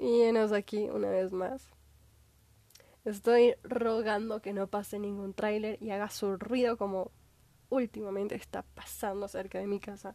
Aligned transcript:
Y 0.00 0.22
enos 0.22 0.52
aquí 0.52 0.88
una 0.88 1.10
vez 1.10 1.32
más. 1.32 1.68
Estoy 3.04 3.54
rogando 3.62 4.40
que 4.40 4.52
no 4.52 4.68
pase 4.68 4.98
ningún 4.98 5.34
tráiler 5.34 5.82
y 5.82 5.90
haga 5.90 6.10
su 6.10 6.36
ruido 6.36 6.76
como 6.76 7.10
últimamente 7.68 8.34
está 8.34 8.62
pasando 8.62 9.28
cerca 9.28 9.58
de 9.58 9.66
mi 9.66 9.80
casa. 9.80 10.14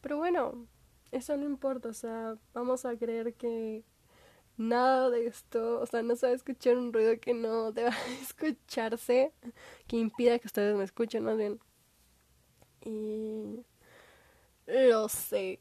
Pero 0.00 0.18
bueno, 0.18 0.66
eso 1.12 1.36
no 1.36 1.44
importa, 1.44 1.88
o 1.88 1.92
sea, 1.92 2.36
vamos 2.52 2.84
a 2.84 2.96
creer 2.96 3.34
que 3.34 3.84
nada 4.56 5.10
de 5.10 5.26
esto, 5.26 5.80
o 5.80 5.86
sea, 5.86 6.02
no 6.02 6.16
se 6.16 6.26
va 6.26 6.32
a 6.32 6.36
escuchar 6.36 6.76
un 6.76 6.92
ruido 6.92 7.18
que 7.20 7.34
no 7.34 7.72
deba 7.72 7.90
escucharse, 8.22 9.32
que 9.86 9.96
impida 9.96 10.38
que 10.38 10.46
ustedes 10.48 10.76
me 10.76 10.84
escuchen 10.84 11.24
más 11.24 11.36
bien. 11.38 11.60
Y 12.84 13.64
lo 14.66 15.08
sé, 15.08 15.60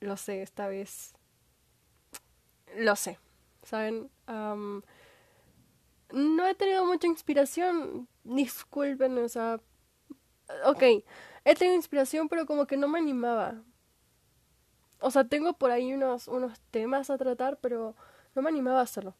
lo 0.00 0.16
sé, 0.16 0.42
esta 0.42 0.68
vez 0.68 1.15
lo 2.76 2.96
sé, 2.96 3.18
¿saben? 3.62 4.10
no 6.12 6.46
he 6.46 6.54
tenido 6.54 6.86
mucha 6.86 7.06
inspiración, 7.06 8.08
disculpen, 8.24 9.18
o 9.18 9.28
sea, 9.28 9.60
ok, 10.64 10.82
he 11.44 11.54
tenido 11.54 11.76
inspiración, 11.76 12.28
pero 12.28 12.46
como 12.46 12.66
que 12.66 12.76
no 12.76 12.88
me 12.88 12.98
animaba. 12.98 13.62
O 15.00 15.10
sea, 15.10 15.24
tengo 15.24 15.52
por 15.54 15.70
ahí 15.70 15.92
unos, 15.92 16.28
unos 16.28 16.58
temas 16.70 17.10
a 17.10 17.18
tratar, 17.18 17.58
pero 17.60 17.94
no 18.34 18.42
me 18.42 18.48
animaba 18.48 18.80
a 18.80 18.84
hacerlo. 18.84 19.14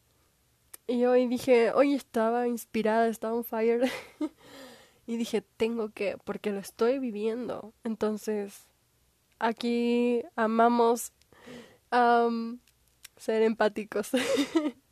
Y 0.87 1.05
hoy 1.05 1.27
dije, 1.27 1.71
hoy 1.71 1.93
estaba 1.93 2.47
inspirada, 2.47 3.07
estaba 3.07 3.33
on 3.33 3.43
fire. 3.43 3.91
y 5.07 5.17
dije, 5.17 5.41
tengo 5.41 5.89
que, 5.89 6.17
porque 6.23 6.51
lo 6.51 6.59
estoy 6.59 6.99
viviendo. 6.99 7.73
Entonces, 7.83 8.67
aquí 9.39 10.23
amamos 10.35 11.11
ser 13.17 13.43
empáticos. 13.43 14.11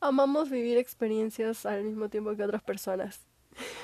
amamos 0.00 0.50
vivir 0.50 0.78
experiencias 0.78 1.66
al 1.66 1.84
mismo 1.84 2.08
tiempo 2.08 2.34
que 2.34 2.42
otras 2.42 2.62
personas. 2.62 3.20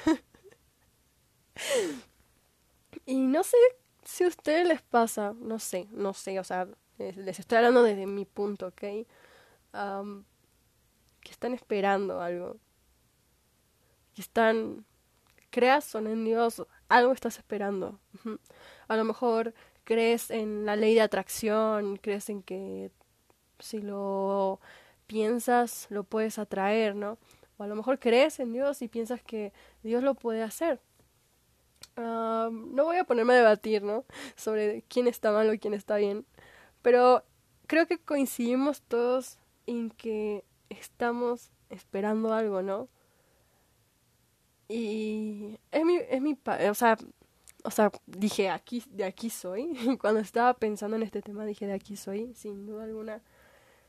y 3.06 3.16
no 3.16 3.42
sé 3.42 3.56
si 4.04 4.24
a 4.24 4.28
ustedes 4.28 4.66
les 4.66 4.82
pasa, 4.82 5.34
no 5.38 5.58
sé, 5.58 5.86
no 5.90 6.14
sé, 6.14 6.40
o 6.40 6.44
sea, 6.44 6.66
les 6.98 7.38
estoy 7.38 7.58
hablando 7.58 7.82
desde 7.82 8.06
mi 8.06 8.24
punto, 8.24 8.68
¿ok? 8.68 9.06
que 11.20 11.32
están 11.32 11.52
esperando 11.52 12.22
algo. 12.22 12.56
Que 14.14 14.22
están, 14.22 14.86
creas 15.50 15.94
o 15.94 15.98
en 15.98 16.24
Dios, 16.24 16.66
algo 16.88 17.12
estás 17.12 17.36
esperando. 17.36 18.00
A 18.88 18.96
lo 18.96 19.04
mejor 19.04 19.52
crees 19.84 20.30
en 20.30 20.64
la 20.64 20.76
ley 20.76 20.94
de 20.94 21.02
atracción, 21.02 21.96
crees 21.96 22.30
en 22.30 22.42
que 22.42 22.90
si 23.58 23.80
lo 23.80 24.60
piensas 25.06 25.86
lo 25.90 26.04
puedes 26.04 26.38
atraer, 26.38 26.94
¿no? 26.94 27.18
O 27.58 27.62
a 27.62 27.66
lo 27.66 27.76
mejor 27.76 27.98
crees 27.98 28.38
en 28.40 28.52
Dios 28.52 28.82
y 28.82 28.88
piensas 28.88 29.22
que 29.22 29.52
Dios 29.82 30.02
lo 30.02 30.14
puede 30.14 30.42
hacer. 30.42 30.80
no 31.96 32.84
voy 32.84 32.96
a 32.96 33.04
ponerme 33.04 33.34
a 33.34 33.36
debatir, 33.36 33.82
¿no? 33.82 34.04
Sobre 34.36 34.82
quién 34.88 35.06
está 35.06 35.32
mal 35.32 35.48
o 35.48 35.58
quién 35.58 35.74
está 35.74 35.96
bien. 35.96 36.26
Pero 36.82 37.24
creo 37.66 37.86
que 37.86 37.98
coincidimos 37.98 38.82
todos 38.82 39.38
en 39.66 39.90
que 39.90 40.44
estamos 40.68 41.50
esperando 41.70 42.32
algo, 42.34 42.62
¿no? 42.62 42.88
Y 44.68 45.58
es 45.70 45.84
mi, 45.84 45.96
es 45.96 46.20
mi, 46.20 46.36
o 46.68 46.74
sea, 46.74 46.96
o 47.64 47.70
sea, 47.70 47.90
dije, 48.06 48.50
aquí, 48.50 48.82
de 48.90 49.04
aquí 49.04 49.30
soy. 49.30 49.74
Cuando 50.00 50.20
estaba 50.20 50.54
pensando 50.54 50.96
en 50.96 51.02
este 51.02 51.22
tema, 51.22 51.44
dije, 51.44 51.66
de 51.66 51.72
aquí 51.72 51.96
soy, 51.96 52.34
sin 52.34 52.66
duda 52.66 52.84
alguna 52.84 53.22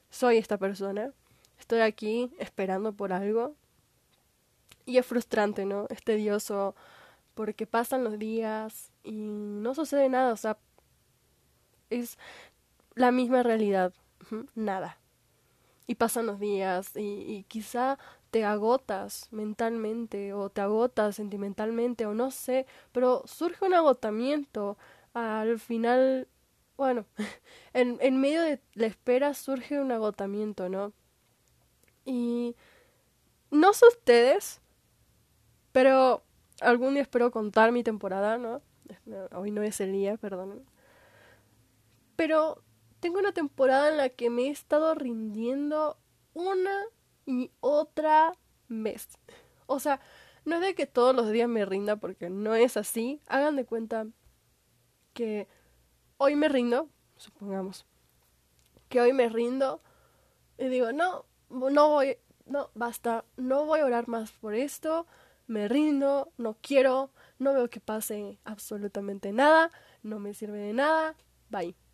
soy 0.10 0.38
esta 0.38 0.58
persona, 0.58 1.12
estoy 1.60 1.82
aquí 1.82 2.32
esperando 2.40 2.94
por 2.94 3.14
algo. 3.14 3.56
Y 4.86 4.98
es 4.98 5.06
frustrante, 5.06 5.66
¿no? 5.66 5.86
Es 5.90 6.02
tedioso 6.04 6.76
porque 7.34 7.68
pasan 7.68 8.04
los 8.04 8.18
días 8.18 8.92
y 9.04 9.12
no 9.12 9.76
sucede 9.76 10.10
nada, 10.10 10.34
o 10.34 10.38
sea, 10.38 10.58
es 11.90 12.18
la 12.96 13.12
misma 13.12 13.44
realidad, 13.44 13.94
nada. 14.56 14.98
Y 15.86 15.96
pasan 15.96 16.26
los 16.26 16.40
días 16.40 16.96
y, 16.96 17.02
y 17.02 17.44
quizá 17.44 17.98
te 18.32 18.44
agotas 18.44 19.28
mentalmente 19.32 20.34
o 20.34 20.50
te 20.50 20.62
agotas 20.62 21.16
sentimentalmente 21.16 22.06
o 22.06 22.14
no 22.14 22.32
sé, 22.32 22.66
pero 22.92 23.24
surge 23.26 23.66
un 23.66 23.74
agotamiento. 23.74 24.78
Al 25.14 25.60
final 25.60 26.28
bueno, 26.78 27.06
en, 27.74 27.98
en 28.02 28.22
medio 28.22 28.42
de 28.42 28.62
la 28.74 28.88
espera 28.88 29.34
surge 29.34 29.80
un 29.80 29.92
agotamiento, 29.92 30.70
¿no? 30.70 30.94
Y 32.06 32.56
no 33.52 33.74
sé 33.74 33.86
ustedes, 33.88 34.62
pero 35.72 36.24
algún 36.62 36.94
día 36.94 37.04
espero 37.04 37.32
contar 37.32 37.72
mi 37.72 37.84
temporada, 37.84 38.38
¿no? 38.38 38.62
Hoy 39.34 39.52
no 39.52 39.62
es 39.64 39.82
el 39.82 39.92
día, 39.92 40.18
perdón. 40.18 40.64
Pero 42.16 42.64
tengo 43.00 43.20
una 43.20 43.32
temporada 43.32 43.90
en 43.90 43.98
la 43.98 44.10
que 44.10 44.30
me 44.30 44.44
he 44.44 44.50
estado 44.50 44.96
rindiendo 44.96 45.98
una 46.34 46.84
y 47.26 47.52
otra 47.60 48.34
vez. 48.70 49.08
O 49.66 49.80
sea, 49.80 50.00
no 50.46 50.56
es 50.56 50.62
de 50.62 50.76
que 50.76 50.88
todos 50.88 51.16
los 51.16 51.30
días 51.30 51.50
me 51.50 51.66
rinda 51.66 51.98
porque 51.98 52.30
no 52.30 52.56
es 52.56 52.78
así. 52.78 53.22
Hagan 53.28 53.56
de 53.56 53.66
cuenta 53.66 54.08
que 55.14 55.48
hoy 56.18 56.36
me 56.36 56.50
rindo, 56.50 56.90
supongamos, 57.16 57.86
que 58.90 59.02
hoy 59.02 59.14
me 59.14 59.30
rindo 59.30 59.82
y 60.58 60.68
digo, 60.68 60.92
no, 60.92 61.26
no 61.50 61.90
voy, 61.90 62.18
no, 62.46 62.70
basta, 62.74 63.26
no 63.36 63.66
voy 63.66 63.82
a 63.82 63.86
orar 63.86 64.08
más 64.08 64.32
por 64.32 64.56
esto, 64.56 65.06
me 65.48 65.68
rindo, 65.68 66.32
no 66.38 66.58
quiero, 66.62 67.12
no 67.40 67.54
veo 67.54 67.70
que 67.70 67.80
pase 67.80 68.40
absolutamente 68.44 69.32
nada, 69.32 69.72
no 70.04 70.20
me 70.20 70.34
sirve 70.34 70.60
de 70.60 70.74
nada, 70.74 71.16
bye. 71.50 71.76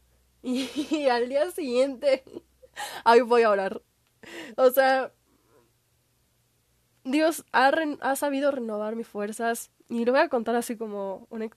Y, 0.45 1.07
al 1.07 1.29
día 1.29 1.49
siguiente, 1.51 2.25
ahí 3.05 3.21
voy 3.21 3.43
a 3.43 3.49
orar. 3.49 3.81
O 4.57 4.69
sea, 4.71 5.13
Dios 7.05 7.45
ha, 7.53 7.71
ha 8.01 8.15
sabido 8.17 8.51
renovar 8.51 8.97
mis 8.97 9.07
fuerzas 9.07 9.71
y 9.87 10.03
lo 10.03 10.11
voy 10.11 10.21
a 10.21 10.27
contar 10.27 10.55
así 10.55 10.75
como 10.75 11.27
una, 11.29 11.49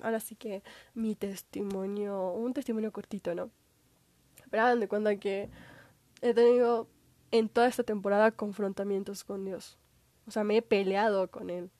ahora 0.00 0.20
sí 0.20 0.36
que 0.36 0.62
mi 0.94 1.14
testimonio, 1.14 2.32
un 2.32 2.52
testimonio 2.52 2.92
cortito, 2.92 3.34
¿no? 3.34 3.50
Pero 4.50 4.62
hagan 4.62 4.86
cuenta 4.86 5.16
que 5.16 5.48
he 6.22 6.34
tenido 6.34 6.88
en 7.30 7.48
toda 7.48 7.68
esta 7.68 7.82
temporada 7.82 8.30
confrontamientos 8.30 9.24
con 9.24 9.44
Dios. 9.44 9.78
O 10.26 10.30
sea, 10.30 10.44
me 10.44 10.56
he 10.56 10.62
peleado 10.62 11.30
con 11.30 11.50
Él. 11.50 11.70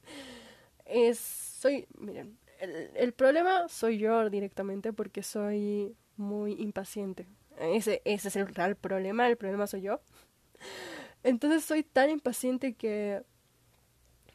es, 0.84 1.18
soy, 1.18 1.86
miren, 1.98 2.38
el, 2.60 2.90
el 2.94 3.12
problema 3.12 3.68
soy 3.68 3.98
yo 3.98 4.28
directamente 4.30 4.92
porque 4.92 5.22
soy 5.22 5.94
muy 6.16 6.52
impaciente. 6.52 7.26
Ese, 7.58 8.02
ese 8.04 8.28
es 8.28 8.36
el 8.36 8.48
real 8.48 8.76
problema, 8.76 9.28
el 9.28 9.36
problema 9.36 9.66
soy 9.66 9.82
yo. 9.82 10.00
Entonces 11.22 11.64
soy 11.64 11.82
tan 11.82 12.10
impaciente 12.10 12.74
que 12.74 13.22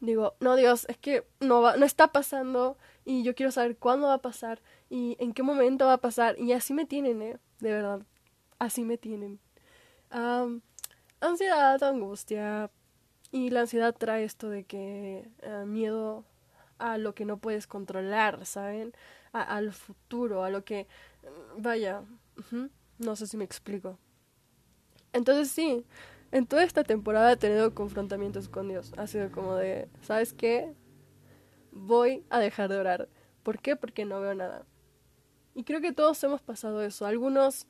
digo, 0.01 0.35
no 0.39 0.55
Dios, 0.55 0.85
es 0.89 0.97
que 0.97 1.25
no 1.39 1.61
va, 1.61 1.77
no 1.77 1.85
está 1.85 2.11
pasando 2.11 2.77
y 3.05 3.23
yo 3.23 3.35
quiero 3.35 3.51
saber 3.51 3.77
cuándo 3.77 4.07
va 4.07 4.15
a 4.15 4.21
pasar 4.21 4.61
y 4.89 5.15
en 5.19 5.33
qué 5.33 5.43
momento 5.43 5.85
va 5.85 5.93
a 5.93 6.01
pasar 6.01 6.37
y 6.39 6.51
así 6.51 6.73
me 6.73 6.85
tienen, 6.85 7.21
eh, 7.21 7.37
de 7.59 7.71
verdad, 7.71 8.01
así 8.59 8.83
me 8.83 8.97
tienen. 8.97 9.39
ansiedad, 11.19 11.81
angustia 11.83 12.71
y 13.31 13.49
la 13.51 13.61
ansiedad 13.61 13.95
trae 13.95 14.23
esto 14.23 14.49
de 14.49 14.65
que 14.65 15.29
uh, 15.43 15.65
miedo 15.65 16.25
a 16.79 16.97
lo 16.97 17.13
que 17.15 17.25
no 17.25 17.37
puedes 17.37 17.67
controlar, 17.67 18.45
¿saben? 18.45 18.93
al 19.31 19.71
futuro, 19.71 20.43
a 20.43 20.49
lo 20.49 20.65
que, 20.65 20.87
vaya, 21.57 22.03
no 22.97 23.15
sé 23.15 23.27
si 23.27 23.37
me 23.37 23.45
explico. 23.45 23.97
Entonces 25.13 25.49
sí, 25.51 25.85
en 26.31 26.45
toda 26.45 26.63
esta 26.63 26.83
temporada 26.83 27.33
he 27.33 27.37
tenido 27.37 27.73
confrontamientos 27.73 28.49
con 28.49 28.69
Dios. 28.69 28.93
Ha 28.97 29.07
sido 29.07 29.31
como 29.31 29.55
de, 29.55 29.89
¿sabes 30.01 30.33
qué? 30.33 30.73
Voy 31.71 32.25
a 32.29 32.39
dejar 32.39 32.69
de 32.69 32.77
orar. 32.77 33.09
¿Por 33.43 33.59
qué? 33.59 33.75
Porque 33.75 34.05
no 34.05 34.21
veo 34.21 34.33
nada. 34.33 34.65
Y 35.53 35.63
creo 35.63 35.81
que 35.81 35.91
todos 35.91 36.23
hemos 36.23 36.41
pasado 36.41 36.81
eso. 36.81 37.05
Algunos, 37.05 37.67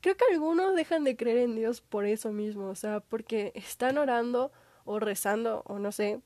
creo 0.00 0.16
que 0.16 0.24
algunos 0.30 0.74
dejan 0.74 1.04
de 1.04 1.16
creer 1.16 1.38
en 1.38 1.56
Dios 1.56 1.80
por 1.80 2.04
eso 2.04 2.32
mismo. 2.32 2.68
O 2.68 2.74
sea, 2.74 3.00
porque 3.00 3.52
están 3.54 3.96
orando 3.96 4.52
o 4.84 5.00
rezando 5.00 5.62
o 5.66 5.78
no 5.78 5.92
sé. 5.92 6.20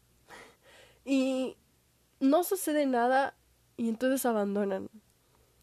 Y 1.04 1.56
no 2.18 2.44
sucede 2.44 2.86
nada 2.86 3.34
y 3.76 3.88
entonces 3.88 4.26
abandonan 4.26 4.90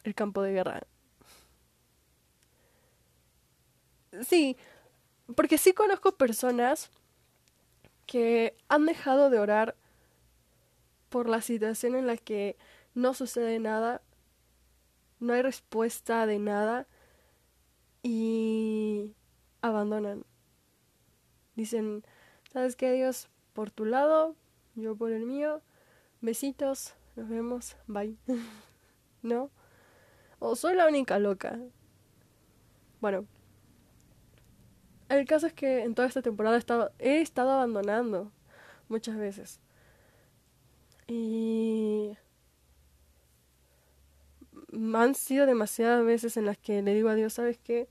el 0.04 0.16
campo 0.16 0.42
de 0.42 0.54
guerra. 0.54 0.82
Sí, 4.24 4.58
porque 5.36 5.58
sí 5.58 5.74
conozco 5.74 6.14
personas 6.16 6.90
que 8.06 8.56
han 8.70 8.86
dejado 8.86 9.30
de 9.30 9.40
orar 9.40 9.76
por 11.10 11.28
la 11.28 11.42
situación 11.42 11.96
en 11.96 12.08
la 12.08 12.18
que 12.18 12.58
no 12.94 13.14
sucede 13.14 13.60
nada, 13.60 14.02
no 15.20 15.34
hay 15.34 15.42
respuesta 15.42 16.26
de 16.26 16.40
nada 16.40 16.88
y 18.04 19.14
abandonan. 19.62 20.26
Dicen, 21.56 22.04
¿sabes 22.52 22.76
qué, 22.76 22.92
Dios? 22.94 23.30
Por 23.54 23.72
tu 23.72 23.86
lado, 23.86 24.36
yo 24.76 24.96
por 24.96 25.12
el 25.12 25.26
mío. 25.26 25.62
Besitos, 26.22 26.94
nos 27.16 27.30
vemos, 27.30 27.76
bye. 27.88 28.16
¿No? 29.22 29.50
O 30.40 30.56
soy 30.56 30.76
la 30.76 30.88
única 30.88 31.20
loca. 31.20 31.60
Bueno, 33.02 33.26
el 35.10 35.26
caso 35.26 35.48
es 35.48 35.54
que 35.54 35.84
en 35.84 35.96
toda 35.96 36.08
esta 36.08 36.22
temporada 36.22 36.58
he 37.00 37.22
estado, 37.22 37.52
abandonando 37.52 38.32
muchas 38.90 39.18
veces. 39.18 39.60
Y 41.08 42.18
han 44.94 45.16
sido 45.16 45.46
demasiadas 45.46 46.06
veces 46.06 46.38
en 46.38 46.46
las 46.46 46.58
que 46.58 46.82
le 46.82 46.94
digo 46.94 47.10
a 47.10 47.16
Dios, 47.16 47.34
¿sabes 47.34 47.58
qué? 47.58 47.88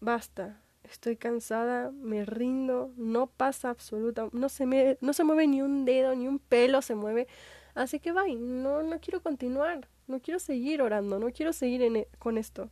Basta, 0.00 0.60
estoy 0.84 1.16
cansada, 1.16 1.90
me 1.90 2.24
rindo, 2.24 2.92
no 2.96 3.28
pasa 3.28 3.70
absoluta, 3.70 4.28
no 4.32 4.48
se 4.48 4.66
me, 4.66 4.98
no 5.00 5.12
se 5.12 5.24
mueve 5.24 5.46
ni 5.46 5.62
un 5.62 5.84
dedo, 5.84 6.14
ni 6.14 6.28
un 6.28 6.38
pelo 6.38 6.82
se 6.82 6.94
mueve, 6.94 7.26
así 7.74 8.00
que 8.00 8.12
bye, 8.12 8.34
no, 8.34 8.82
no 8.82 9.00
quiero 9.00 9.22
continuar, 9.22 9.88
no 10.06 10.20
quiero 10.20 10.38
seguir 10.40 10.82
orando, 10.82 11.18
no 11.18 11.30
quiero 11.30 11.52
seguir 11.52 11.82
e, 11.82 12.08
con 12.18 12.38
esto. 12.38 12.70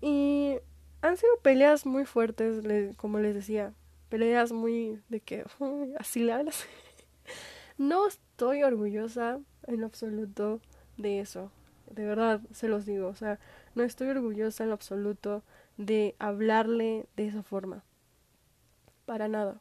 Y 0.00 0.56
han 1.02 1.16
sido 1.16 1.36
peleas 1.42 1.86
muy 1.86 2.04
fuertes, 2.04 2.64
como 2.96 3.18
les 3.18 3.34
decía, 3.34 3.72
peleas 4.08 4.52
muy 4.52 5.00
de 5.08 5.20
que 5.20 5.44
así 5.98 6.20
le 6.20 6.32
hablas. 6.32 6.64
no 7.78 8.06
estoy 8.06 8.62
orgullosa 8.62 9.40
en 9.66 9.84
absoluto 9.84 10.60
de 10.96 11.20
eso, 11.20 11.50
de 11.90 12.04
verdad 12.04 12.40
se 12.52 12.68
los 12.68 12.86
digo, 12.86 13.08
o 13.08 13.14
sea, 13.14 13.38
no 13.74 13.82
estoy 13.82 14.08
orgullosa 14.08 14.64
en 14.64 14.70
absoluto 14.70 15.42
de 15.76 16.14
hablarle 16.18 17.06
de 17.16 17.26
esa 17.26 17.42
forma. 17.42 17.84
Para 19.06 19.28
nada. 19.28 19.60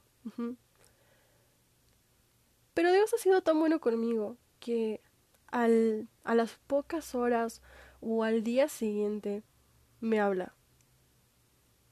Pero 2.73 2.91
Dios 2.91 3.13
ha 3.13 3.17
sido 3.17 3.41
tan 3.41 3.59
bueno 3.59 3.79
conmigo 3.79 4.37
que 4.59 5.01
al, 5.47 6.07
a 6.23 6.35
las 6.35 6.59
pocas 6.67 7.15
horas 7.15 7.61
o 7.99 8.23
al 8.23 8.43
día 8.43 8.69
siguiente 8.69 9.43
me 10.01 10.19
habla. 10.19 10.53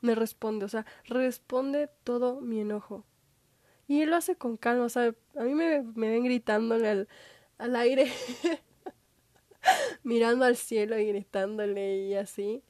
Me 0.02 0.16
responde, 0.16 0.66
o 0.66 0.70
sea, 0.70 0.86
responde 1.06 1.90
todo 2.04 2.42
mi 2.42 2.62
enojo. 2.62 3.06
Y 3.88 4.02
él 4.02 4.10
lo 4.10 4.18
hace 4.18 4.36
con 4.36 4.58
calma, 4.58 4.86
o 4.86 4.90
sea, 4.90 5.16
a 5.36 5.44
mí 5.44 5.54
me, 5.56 5.82
me 5.82 6.10
ven 6.10 6.24
gritándole 6.24 6.90
al, 6.90 7.08
al 7.58 7.76
aire, 7.76 8.12
mirando 10.04 10.46
al 10.46 10.58
cielo 10.58 11.00
y 11.00 11.08
gritándole 11.08 11.98
y 12.08 12.16
así. 12.16 12.64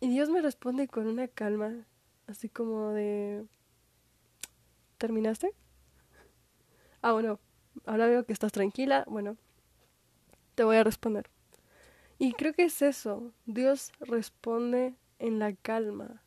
Y 0.00 0.08
Dios 0.08 0.30
me 0.30 0.42
responde 0.42 0.88
con 0.88 1.06
una 1.06 1.28
calma, 1.28 1.86
así 2.26 2.48
como 2.48 2.90
de... 2.90 3.46
¿Terminaste? 4.98 5.54
Ah, 7.02 7.12
bueno, 7.12 7.40
ahora 7.86 8.06
veo 8.06 8.24
que 8.24 8.32
estás 8.32 8.52
tranquila, 8.52 9.04
bueno, 9.08 9.36
te 10.54 10.64
voy 10.64 10.76
a 10.76 10.84
responder. 10.84 11.30
Y 12.18 12.32
creo 12.34 12.52
que 12.52 12.64
es 12.64 12.82
eso, 12.82 13.32
Dios 13.46 13.92
responde 14.00 14.94
en 15.18 15.38
la 15.38 15.54
calma. 15.54 16.22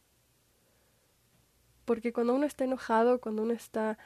Porque 1.85 2.13
cuando 2.13 2.35
uno 2.35 2.45
está 2.45 2.65
enojado, 2.65 3.21
cuando 3.21 3.43
uno 3.43 3.53
está 3.53 3.97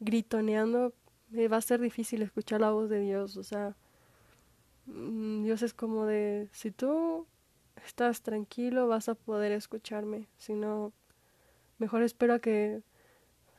gritoneando, 0.00 0.94
eh, 1.34 1.48
va 1.48 1.58
a 1.58 1.60
ser 1.62 1.80
difícil 1.80 2.22
escuchar 2.22 2.60
la 2.60 2.70
voz 2.70 2.90
de 2.90 3.00
Dios. 3.00 3.36
O 3.36 3.44
sea, 3.44 3.76
mm, 4.86 5.44
Dios 5.44 5.62
es 5.62 5.74
como 5.74 6.06
de, 6.06 6.48
si 6.52 6.70
tú 6.70 7.26
estás 7.86 8.22
tranquilo, 8.22 8.88
vas 8.88 9.08
a 9.08 9.14
poder 9.14 9.52
escucharme. 9.52 10.28
Si 10.38 10.54
no, 10.54 10.92
mejor 11.78 12.02
espero 12.02 12.34
a 12.34 12.38
que 12.40 12.82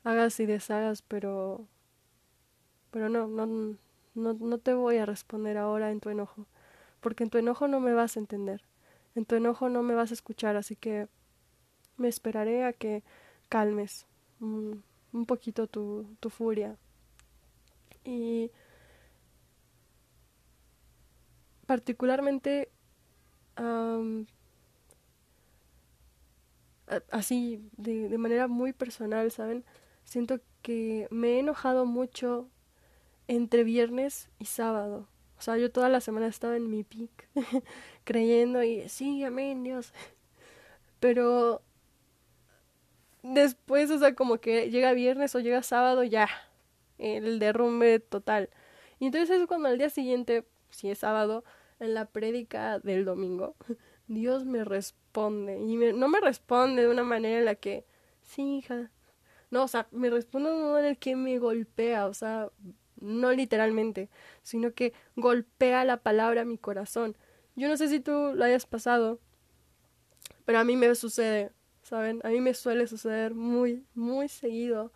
hagas 0.03 0.39
y 0.39 0.45
deshagas, 0.45 1.01
pero 1.03 1.67
pero 2.91 3.09
no, 3.09 3.27
no, 3.27 3.45
no, 4.15 4.33
no 4.33 4.57
te 4.59 4.73
voy 4.73 4.97
a 4.97 5.05
responder 5.05 5.57
ahora 5.57 5.91
en 5.91 5.99
tu 6.01 6.09
enojo, 6.09 6.45
porque 6.99 7.23
en 7.23 7.29
tu 7.29 7.37
enojo 7.37 7.67
no 7.67 7.79
me 7.79 7.93
vas 7.93 8.17
a 8.17 8.19
entender, 8.19 8.61
en 9.15 9.25
tu 9.25 9.35
enojo 9.35 9.69
no 9.69 9.81
me 9.81 9.95
vas 9.95 10.11
a 10.11 10.13
escuchar, 10.13 10.57
así 10.57 10.75
que 10.75 11.07
me 11.97 12.09
esperaré 12.09 12.65
a 12.65 12.73
que 12.73 13.03
calmes 13.51 14.07
un, 14.39 14.83
poquito 15.27 15.67
tu, 15.67 16.07
tu 16.21 16.29
furia. 16.29 16.77
Y 18.05 18.49
particularmente 21.67 22.71
así 27.11 27.69
de, 27.77 28.09
de, 28.09 28.17
manera 28.17 28.47
muy 28.47 28.73
personal, 28.73 29.31
¿saben? 29.31 29.65
Siento 30.05 30.39
que 30.61 31.07
me 31.11 31.35
he 31.35 31.39
enojado 31.39 31.85
mucho 31.85 32.49
entre 33.27 33.63
viernes 33.63 34.29
y 34.39 34.45
sábado. 34.45 35.07
O 35.37 35.41
sea, 35.41 35.57
yo 35.57 35.71
toda 35.71 35.89
la 35.89 36.01
semana 36.01 36.27
estaba 36.27 36.55
en 36.55 36.69
mi 36.69 36.83
pic, 36.83 37.11
creyendo 38.05 38.63
y 38.63 38.87
sí, 38.89 39.23
amén, 39.23 39.63
Dios. 39.63 39.93
Pero 40.99 41.61
después, 43.23 43.91
o 43.91 43.99
sea, 43.99 44.15
como 44.15 44.39
que 44.39 44.69
llega 44.69 44.93
viernes 44.93 45.35
o 45.35 45.39
llega 45.39 45.63
sábado, 45.63 46.03
ya, 46.03 46.29
el 46.97 47.39
derrumbe 47.39 47.99
total. 47.99 48.49
Y 48.99 49.07
entonces 49.07 49.41
es 49.41 49.47
cuando 49.47 49.69
al 49.69 49.77
día 49.77 49.89
siguiente, 49.89 50.45
si 50.69 50.89
es 50.89 50.99
sábado, 50.99 51.43
en 51.79 51.93
la 51.95 52.05
prédica 52.05 52.79
del 52.79 53.05
domingo, 53.05 53.55
Dios 54.07 54.45
me 54.45 54.63
responde. 54.63 55.59
Y 55.59 55.75
no 55.75 56.07
me 56.07 56.19
responde 56.19 56.83
de 56.83 56.89
una 56.89 57.03
manera 57.03 57.39
en 57.39 57.45
la 57.45 57.55
que, 57.55 57.85
sí, 58.21 58.57
hija. 58.57 58.91
No, 59.49 59.63
o 59.63 59.67
sea, 59.67 59.87
me 59.91 60.09
responde 60.09 60.49
de 60.49 60.55
un 60.55 60.61
modo 60.61 60.79
en 60.79 60.85
el 60.85 60.97
que 60.97 61.15
me 61.15 61.37
golpea, 61.39 62.07
o 62.07 62.13
sea, 62.13 62.49
no 63.01 63.31
literalmente, 63.33 64.09
sino 64.43 64.73
que 64.73 64.93
golpea 65.15 65.83
la 65.83 65.97
palabra 65.97 66.41
a 66.41 66.45
mi 66.45 66.57
corazón. 66.57 67.17
Yo 67.55 67.67
no 67.67 67.75
sé 67.75 67.89
si 67.89 67.99
tú 67.99 68.31
lo 68.33 68.45
hayas 68.45 68.65
pasado, 68.65 69.19
pero 70.45 70.59
a 70.59 70.63
mí 70.63 70.77
me 70.77 70.93
sucede, 70.95 71.51
¿saben? 71.91 72.21
A 72.23 72.29
mí 72.29 72.39
me 72.39 72.53
suele 72.53 72.87
suceder 72.87 73.35
muy, 73.35 73.85
muy 73.95 74.29
seguido 74.29 74.93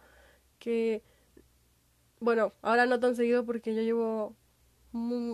que, 0.60 1.04
bueno, 2.22 2.54
ahora 2.62 2.86
no 2.86 3.02
tan 3.02 3.18
seguido 3.18 3.46
porque 3.46 3.76
yo 3.76 3.82
llevo 3.82 4.36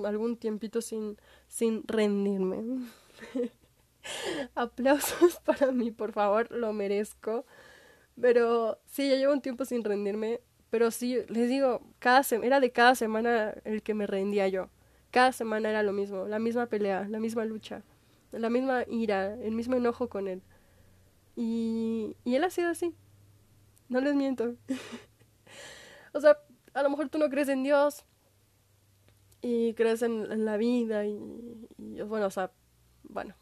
algún 0.08 0.38
tiempito 0.38 0.82
sin, 0.82 1.18
sin 1.48 1.84
rendirme. 1.88 2.88
Aplausos 4.56 5.40
para 5.46 5.72
mí, 5.72 5.92
por 5.92 6.14
favor, 6.14 6.52
lo 6.52 6.74
merezco. 6.74 7.46
Pero 8.20 8.80
sí, 8.88 9.08
ya 9.08 9.18
llevo 9.18 9.34
un 9.34 9.42
tiempo 9.42 9.64
sin 9.64 9.84
rendirme. 9.84 10.42
Pero 10.72 10.90
sí, 10.90 11.20
les 11.30 11.48
digo, 11.48 11.82
cada 12.00 12.24
era 12.42 12.60
de 12.60 12.72
cada 12.72 12.96
semana 12.96 13.54
el 13.66 13.84
que 13.84 13.94
me 13.94 14.08
rendía 14.08 14.48
yo. 14.48 14.70
Cada 15.12 15.32
semana 15.32 15.70
era 15.70 15.84
lo 15.84 15.94
mismo, 15.94 16.28
la 16.28 16.40
misma 16.40 16.66
pelea, 16.66 17.08
la 17.08 17.20
misma 17.20 17.46
lucha, 17.46 17.84
la 18.32 18.50
misma 18.50 18.84
ira, 18.90 19.36
el 19.36 19.52
mismo 19.54 19.76
enojo 19.76 20.10
con 20.10 20.28
él. 20.28 20.42
Y, 21.36 22.16
y 22.24 22.36
él 22.36 22.44
ha 22.44 22.50
sido 22.50 22.70
así. 22.70 22.96
No 23.90 24.02
les 24.02 24.16
miento. 24.16 24.56
o 26.14 26.22
sea, 26.22 26.38
a 26.74 26.84
lo 26.84 26.90
mejor 26.90 27.10
tú 27.10 27.18
no 27.18 27.30
crees 27.30 27.50
en 27.50 27.64
Dios, 27.64 28.06
y 29.42 29.74
crees 29.74 30.02
en, 30.04 30.46
la 30.46 30.58
vida 30.58 31.06
y, 31.06 31.18
bueno, 32.06 32.28
o 32.28 32.30
sea, 32.30 32.52
bueno, 33.04 33.36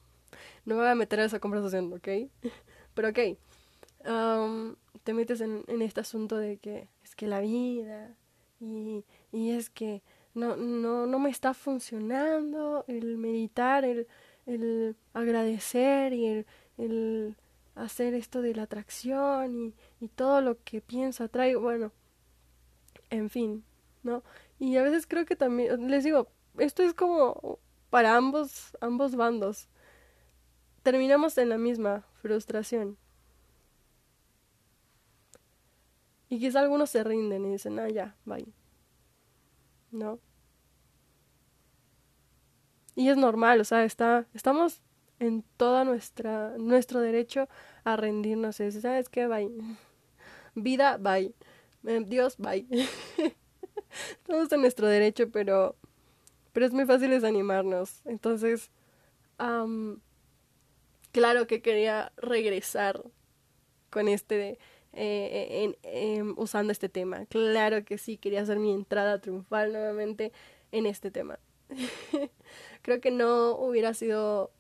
no 0.66 0.76
me 0.76 0.82
voy 0.82 0.90
a 0.90 0.96
meter 0.96 1.20
en 1.20 1.26
esa 1.26 1.40
conversación, 1.40 1.92
¿ok? 1.94 2.08
Pero 2.94 3.10
ok, 3.10 3.20
te 5.04 5.14
metes 5.14 5.42
en, 5.42 5.64
en, 5.68 5.82
este 5.82 6.02
asunto 6.02 6.38
de 6.38 6.58
que 6.58 6.90
es 7.04 7.16
que 7.16 7.28
la 7.28 7.42
vida 7.42 8.16
y, 8.60 9.04
y 9.32 9.52
es 9.52 9.70
que 9.70 10.02
no, 10.34 10.56
no, 10.56 11.06
no 11.06 11.20
me 11.20 11.30
está 11.30 11.54
funcionando 11.54 12.86
el 12.88 13.18
meditar, 13.18 13.84
el, 13.84 14.08
el 14.46 14.96
agradecer 15.14 16.14
y 16.14 16.46
el 16.78 17.36
hacer 17.84 18.14
esto 18.14 18.42
de 18.42 18.56
la 18.56 18.64
atracción 18.64 19.56
y, 19.56 19.76
y 20.00 20.08
todo 20.10 20.42
lo 20.42 20.64
que 20.64 20.82
pienso 20.82 21.24
atrae, 21.24 21.56
bueno, 21.56 21.92
en 23.10 23.30
fin, 23.30 23.64
¿no? 24.04 24.24
Y 24.60 24.76
a 24.78 24.84
veces 24.84 25.08
creo 25.08 25.26
que 25.26 25.36
también, 25.36 25.90
les 25.90 26.04
digo, 26.04 26.28
esto 26.58 26.84
es 26.84 26.94
como 26.94 27.60
para 27.90 28.16
ambos, 28.16 28.78
ambos 28.82 29.16
bandos. 29.16 29.70
Terminamos 30.84 31.38
en 31.38 31.50
la 31.50 31.58
misma 31.58 32.06
frustración. 32.22 32.98
Y 36.30 36.40
quizá 36.40 36.60
algunos 36.60 36.90
se 36.90 37.04
rinden 37.04 37.46
y 37.46 37.52
dicen, 37.54 37.80
ah, 37.80 37.90
ya, 37.90 38.16
bye. 38.26 38.46
¿No? 39.92 40.20
Y 42.96 43.10
es 43.10 43.18
normal, 43.18 43.62
o 43.62 43.64
sea, 43.64 43.86
está, 43.86 44.28
estamos 44.34 44.82
en 45.20 45.44
todo 45.58 45.86
nuestra, 45.86 46.58
nuestro 46.58 47.00
derecho 47.00 47.48
a 47.84 47.96
rendirnos. 47.96 48.60
Y 48.60 48.72
¿Sabes 48.72 49.10
qué? 49.10 49.28
Bye. 49.28 49.52
Vida, 50.56 50.98
bye. 50.98 51.34
Eh, 51.86 52.04
Dios, 52.06 52.38
bye. 52.38 52.66
Estamos 54.12 54.52
en 54.52 54.62
nuestro 54.62 54.88
derecho, 54.88 55.30
pero, 55.32 55.76
pero 56.54 56.66
es 56.66 56.74
muy 56.74 56.86
fácil 56.86 57.10
desanimarnos. 57.10 58.02
Entonces, 58.06 58.72
claro 61.12 61.48
que 61.48 61.62
quería 61.62 62.12
regresar 62.18 63.04
con 63.90 64.08
este, 64.08 64.60
eh, 64.94 65.76
en, 65.84 66.34
usando 66.38 66.72
este 66.72 66.90
tema. 66.90 67.26
Claro 67.26 67.84
que 67.84 67.98
sí, 67.98 68.18
quería 68.18 68.42
hacer 68.42 68.60
mi 68.60 68.72
entrada 68.72 69.20
triunfal 69.20 69.72
nuevamente 69.72 70.32
en 70.72 70.86
este 70.86 71.12
tema. 71.12 71.40
Creo 72.82 73.02
que 73.02 73.12
no 73.12 73.52
hubiera 73.56 73.94
sido, 73.94 74.52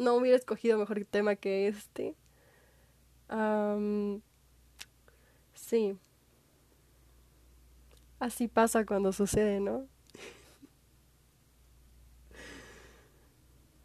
no 0.00 0.14
hubiera 0.14 0.36
escogido 0.36 0.78
mejor 0.78 1.04
tema 1.04 1.36
que 1.36 1.68
este. 1.68 2.16
sí. 5.54 5.96
Así 8.18 8.48
pasa 8.48 8.84
cuando 8.84 9.12
sucede, 9.12 9.60
¿no? 9.60 9.86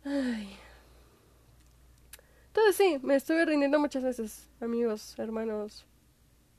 Ay. 0.05 0.57
Entonces 2.47 2.75
sí, 2.77 2.99
me 3.03 3.15
estuve 3.15 3.45
rindiendo 3.45 3.79
muchas 3.79 4.03
veces, 4.03 4.49
amigos, 4.61 5.17
hermanos, 5.19 5.85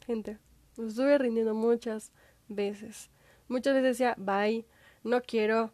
gente. 0.07 0.39
Me 0.77 0.89
estuve 0.89 1.17
rindiendo 1.19 1.55
muchas 1.55 2.13
veces. 2.49 3.11
Muchas 3.49 3.75
veces 3.75 3.99
decía, 3.99 4.15
bye, 4.19 4.67
no 5.03 5.23
quiero, 5.23 5.73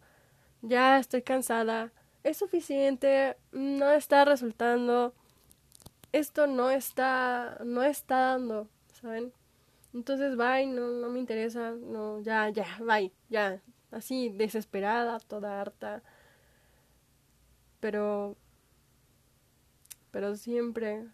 ya 0.60 0.98
estoy 0.98 1.22
cansada, 1.22 1.92
es 2.24 2.36
suficiente, 2.38 3.36
no 3.52 3.90
está 3.90 4.24
resultando, 4.24 5.14
esto 6.12 6.46
no 6.46 6.70
está, 6.70 7.58
no 7.64 7.82
está 7.82 8.16
dando, 8.32 8.68
¿saben? 9.00 9.32
Entonces, 9.94 10.36
bye, 10.36 10.66
no, 10.66 10.88
no 10.88 11.08
me 11.10 11.18
interesa, 11.18 11.72
no, 11.72 12.20
ya, 12.22 12.48
ya, 12.50 12.66
bye, 12.80 13.12
ya, 13.28 13.60
así 13.90 14.30
desesperada, 14.30 15.20
toda 15.20 15.60
harta. 15.60 16.02
Pero 17.80 18.36
pero 20.12 20.36
siempre, 20.36 21.08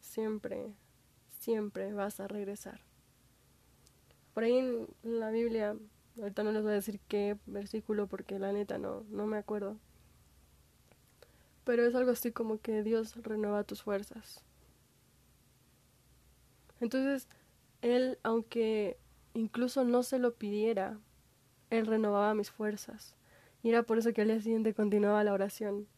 siempre, 0.00 0.72
siempre 1.40 1.92
vas 1.92 2.20
a 2.20 2.28
regresar. 2.28 2.80
Por 4.32 4.44
ahí 4.44 4.56
en 4.56 4.88
la 5.02 5.30
Biblia, 5.30 5.76
ahorita 6.18 6.44
no 6.44 6.52
les 6.52 6.62
voy 6.62 6.72
a 6.72 6.76
decir 6.76 7.00
qué 7.08 7.36
versículo 7.46 8.06
porque 8.06 8.38
la 8.38 8.52
neta 8.52 8.78
no, 8.78 9.04
no 9.10 9.26
me 9.26 9.38
acuerdo. 9.38 9.76
Pero 11.64 11.86
es 11.86 11.94
algo 11.94 12.10
así 12.10 12.30
como 12.30 12.60
que 12.60 12.82
Dios 12.82 13.16
renueva 13.16 13.64
tus 13.64 13.82
fuerzas. 13.82 14.44
Entonces, 16.80 17.28
Él, 17.82 18.18
aunque 18.22 18.98
incluso 19.32 19.84
no 19.84 20.02
se 20.02 20.18
lo 20.18 20.34
pidiera, 20.34 20.98
Él 21.70 21.86
renovaba 21.86 22.34
mis 22.34 22.50
fuerzas. 22.50 23.16
Y 23.62 23.70
era 23.70 23.82
por 23.82 23.98
eso 23.98 24.12
que 24.12 24.22
al 24.22 24.28
día 24.28 24.40
siguiente 24.40 24.74
continuaba 24.74 25.24
la 25.24 25.32
oración. 25.32 25.88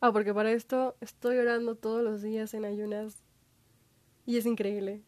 Ah, 0.00 0.12
porque 0.12 0.34
para 0.34 0.52
esto 0.52 0.96
estoy 1.00 1.38
orando 1.38 1.76
todos 1.76 2.02
los 2.02 2.20
días 2.20 2.52
en 2.54 2.64
ayunas 2.64 3.22
y 4.26 4.36
es 4.36 4.46
increíble. 4.46 5.02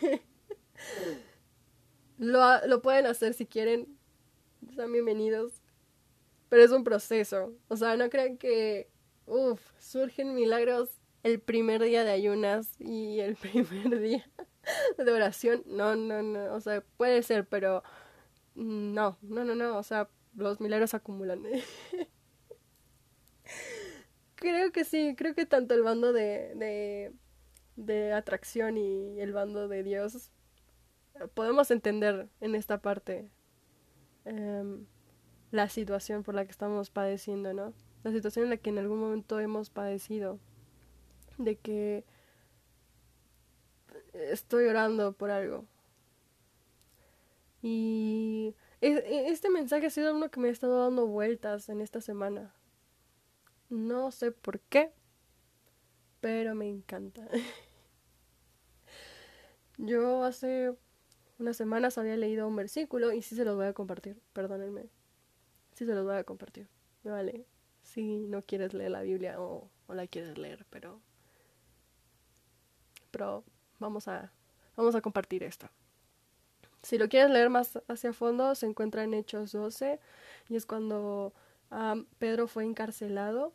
lo, 2.18 2.66
lo 2.66 2.82
pueden 2.82 3.06
hacer 3.06 3.34
si 3.34 3.46
quieren, 3.46 3.98
son 4.74 4.92
bienvenidos, 4.92 5.61
pero 6.52 6.64
es 6.64 6.70
un 6.70 6.84
proceso. 6.84 7.54
O 7.68 7.78
sea, 7.78 7.96
no 7.96 8.10
crean 8.10 8.36
que, 8.36 8.90
uff, 9.24 9.58
surgen 9.78 10.34
milagros 10.34 11.00
el 11.22 11.40
primer 11.40 11.82
día 11.82 12.04
de 12.04 12.10
ayunas 12.10 12.78
y 12.78 13.20
el 13.20 13.36
primer 13.36 13.98
día 13.98 14.30
de 14.98 15.10
oración. 15.10 15.62
No, 15.64 15.96
no, 15.96 16.22
no, 16.22 16.54
o 16.54 16.60
sea, 16.60 16.84
puede 16.98 17.22
ser, 17.22 17.48
pero 17.48 17.82
no, 18.54 19.16
no, 19.22 19.46
no, 19.46 19.54
no, 19.54 19.78
o 19.78 19.82
sea, 19.82 20.10
los 20.36 20.60
milagros 20.60 20.92
acumulan. 20.92 21.42
Creo 24.34 24.72
que 24.72 24.84
sí, 24.84 25.14
creo 25.16 25.34
que 25.34 25.46
tanto 25.46 25.72
el 25.72 25.82
bando 25.82 26.12
de, 26.12 26.54
de, 26.54 27.14
de 27.76 28.12
atracción 28.12 28.76
y 28.76 29.18
el 29.20 29.32
bando 29.32 29.68
de 29.68 29.84
Dios 29.84 30.32
eh, 31.14 31.28
podemos 31.32 31.70
entender 31.70 32.28
en 32.42 32.56
esta 32.56 32.82
parte 32.82 33.30
em, 34.26 34.84
la 35.52 35.68
situación 35.68 36.24
por 36.24 36.34
la 36.34 36.44
que 36.44 36.50
estamos 36.50 36.90
padeciendo, 36.90 37.52
¿no? 37.52 37.72
La 38.02 38.10
situación 38.10 38.44
en 38.46 38.50
la 38.50 38.56
que 38.56 38.70
en 38.70 38.78
algún 38.78 38.98
momento 38.98 39.38
hemos 39.38 39.70
padecido, 39.70 40.40
de 41.38 41.56
que 41.56 42.04
estoy 44.14 44.64
orando 44.64 45.12
por 45.12 45.30
algo. 45.30 45.64
Y 47.62 48.54
e, 48.80 49.30
este 49.30 49.50
mensaje 49.50 49.86
ha 49.86 49.90
sido 49.90 50.14
uno 50.16 50.30
que 50.30 50.40
me 50.40 50.48
ha 50.48 50.52
estado 50.52 50.82
dando 50.82 51.06
vueltas 51.06 51.68
en 51.68 51.80
esta 51.80 52.00
semana. 52.00 52.52
No 53.68 54.10
sé 54.10 54.32
por 54.32 54.58
qué, 54.60 54.90
pero 56.20 56.54
me 56.54 56.68
encanta. 56.68 57.28
Yo 59.76 60.24
hace 60.24 60.74
unas 61.38 61.56
semanas 61.56 61.98
había 61.98 62.16
leído 62.16 62.48
un 62.48 62.56
versículo 62.56 63.12
y 63.12 63.22
sí 63.22 63.36
se 63.36 63.44
los 63.44 63.56
voy 63.56 63.66
a 63.66 63.72
compartir, 63.74 64.20
perdónenme. 64.32 65.01
Sí 65.74 65.86
se 65.86 65.94
los 65.94 66.04
voy 66.04 66.16
a 66.16 66.24
compartir. 66.24 66.68
vale. 67.04 67.46
Si 67.82 68.26
no 68.26 68.42
quieres 68.42 68.74
leer 68.74 68.92
la 68.92 69.02
Biblia 69.02 69.40
o, 69.40 69.68
o 69.86 69.94
la 69.94 70.06
quieres 70.06 70.38
leer, 70.38 70.64
pero 70.70 71.00
pero 73.10 73.44
vamos 73.78 74.08
a 74.08 74.32
vamos 74.76 74.94
a 74.94 75.00
compartir 75.00 75.42
esto. 75.42 75.68
Si 76.82 76.98
lo 76.98 77.08
quieres 77.08 77.30
leer 77.30 77.50
más 77.50 77.78
hacia 77.88 78.12
fondo, 78.12 78.54
se 78.54 78.66
encuentra 78.66 79.04
en 79.04 79.14
Hechos 79.14 79.52
12 79.52 80.00
y 80.48 80.56
es 80.56 80.66
cuando 80.66 81.32
Pedro 82.18 82.46
fue 82.48 82.64
encarcelado 82.64 83.52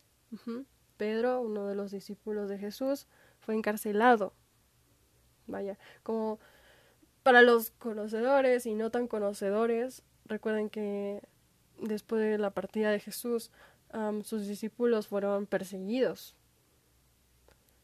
Pedro, 0.97 1.41
uno 1.41 1.67
de 1.67 1.75
los 1.75 1.91
discípulos 1.91 2.49
de 2.49 2.57
Jesús, 2.57 3.07
fue 3.39 3.55
encarcelado. 3.55 4.33
Vaya, 5.45 5.77
como 6.03 6.39
para 7.23 7.41
los 7.41 7.71
conocedores 7.71 8.65
y 8.65 8.73
no 8.73 8.89
tan 8.89 9.07
conocedores, 9.07 10.03
recuerden 10.25 10.69
que 10.69 11.21
después 11.79 12.21
de 12.21 12.37
la 12.37 12.51
partida 12.51 12.91
de 12.91 12.99
Jesús, 12.99 13.51
sus 14.23 14.47
discípulos 14.47 15.07
fueron 15.07 15.45
perseguidos 15.45 16.35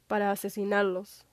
para 0.07 0.31
asesinarlos, 0.31 1.25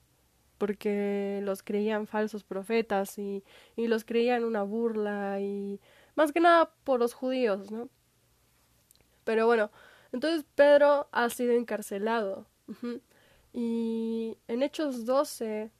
porque 0.57 1.41
los 1.43 1.63
creían 1.63 2.07
falsos 2.07 2.43
profetas 2.43 3.17
y, 3.17 3.43
y 3.75 3.87
los 3.87 4.05
creían 4.05 4.43
una 4.43 4.63
burla 4.63 5.39
y 5.41 5.79
más 6.15 6.31
que 6.31 6.39
nada 6.39 6.71
por 6.83 6.99
los 6.99 7.13
judíos, 7.13 7.71
¿no? 7.71 7.89
Pero 9.23 9.45
bueno, 9.45 9.71
entonces 10.11 10.45
Pedro 10.55 11.07
ha 11.11 11.29
sido 11.29 11.53
encarcelado. 11.53 12.47
Y 13.53 14.37
en 14.47 14.63
Hechos 14.63 15.05
12 15.05 15.71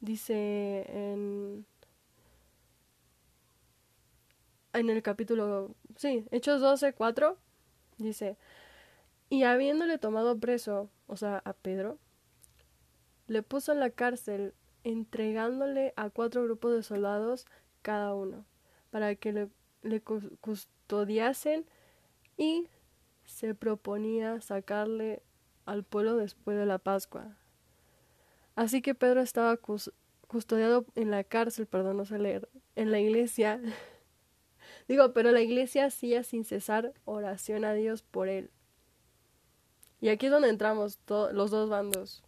dice 0.00 0.86
en, 0.88 1.64
en 4.72 4.90
el 4.90 5.02
capítulo, 5.02 5.74
sí, 6.00 6.24
Hechos 6.30 6.62
12, 6.62 6.94
4, 6.94 7.36
dice, 7.98 8.38
y 9.28 9.42
habiéndole 9.42 9.98
tomado 9.98 10.38
preso, 10.38 10.88
o 11.06 11.16
sea, 11.16 11.42
a 11.44 11.52
Pedro, 11.52 11.98
le 13.26 13.42
puso 13.42 13.72
en 13.72 13.80
la 13.80 13.90
cárcel 13.90 14.54
entregándole 14.82 15.92
a 15.96 16.08
cuatro 16.08 16.42
grupos 16.42 16.72
de 16.72 16.82
soldados 16.82 17.44
cada 17.82 18.14
uno, 18.14 18.46
para 18.90 19.14
que 19.14 19.34
le, 19.34 19.48
le 19.82 20.00
custodiasen 20.00 21.66
y 22.38 22.66
se 23.26 23.54
proponía 23.54 24.40
sacarle 24.40 25.22
al 25.66 25.84
pueblo 25.84 26.16
después 26.16 26.56
de 26.56 26.64
la 26.64 26.78
Pascua. 26.78 27.36
Así 28.56 28.80
que 28.80 28.94
Pedro 28.94 29.20
estaba 29.20 29.58
custodiado 30.26 30.86
en 30.94 31.10
la 31.10 31.24
cárcel, 31.24 31.66
perdón, 31.66 31.98
no 31.98 32.06
sé 32.06 32.18
leer, 32.18 32.48
en 32.74 32.90
la 32.90 33.00
iglesia. 33.00 33.60
Digo, 34.90 35.12
pero 35.12 35.30
la 35.30 35.40
iglesia 35.40 35.84
hacía 35.84 36.24
sin 36.24 36.44
cesar 36.44 36.92
oración 37.04 37.64
a 37.64 37.74
Dios 37.74 38.02
por 38.02 38.28
él. 38.28 38.50
Y 40.00 40.08
aquí 40.08 40.26
es 40.26 40.32
donde 40.32 40.48
entramos 40.48 40.98
los 41.06 41.52
dos 41.52 41.70
bandos. 41.70 42.24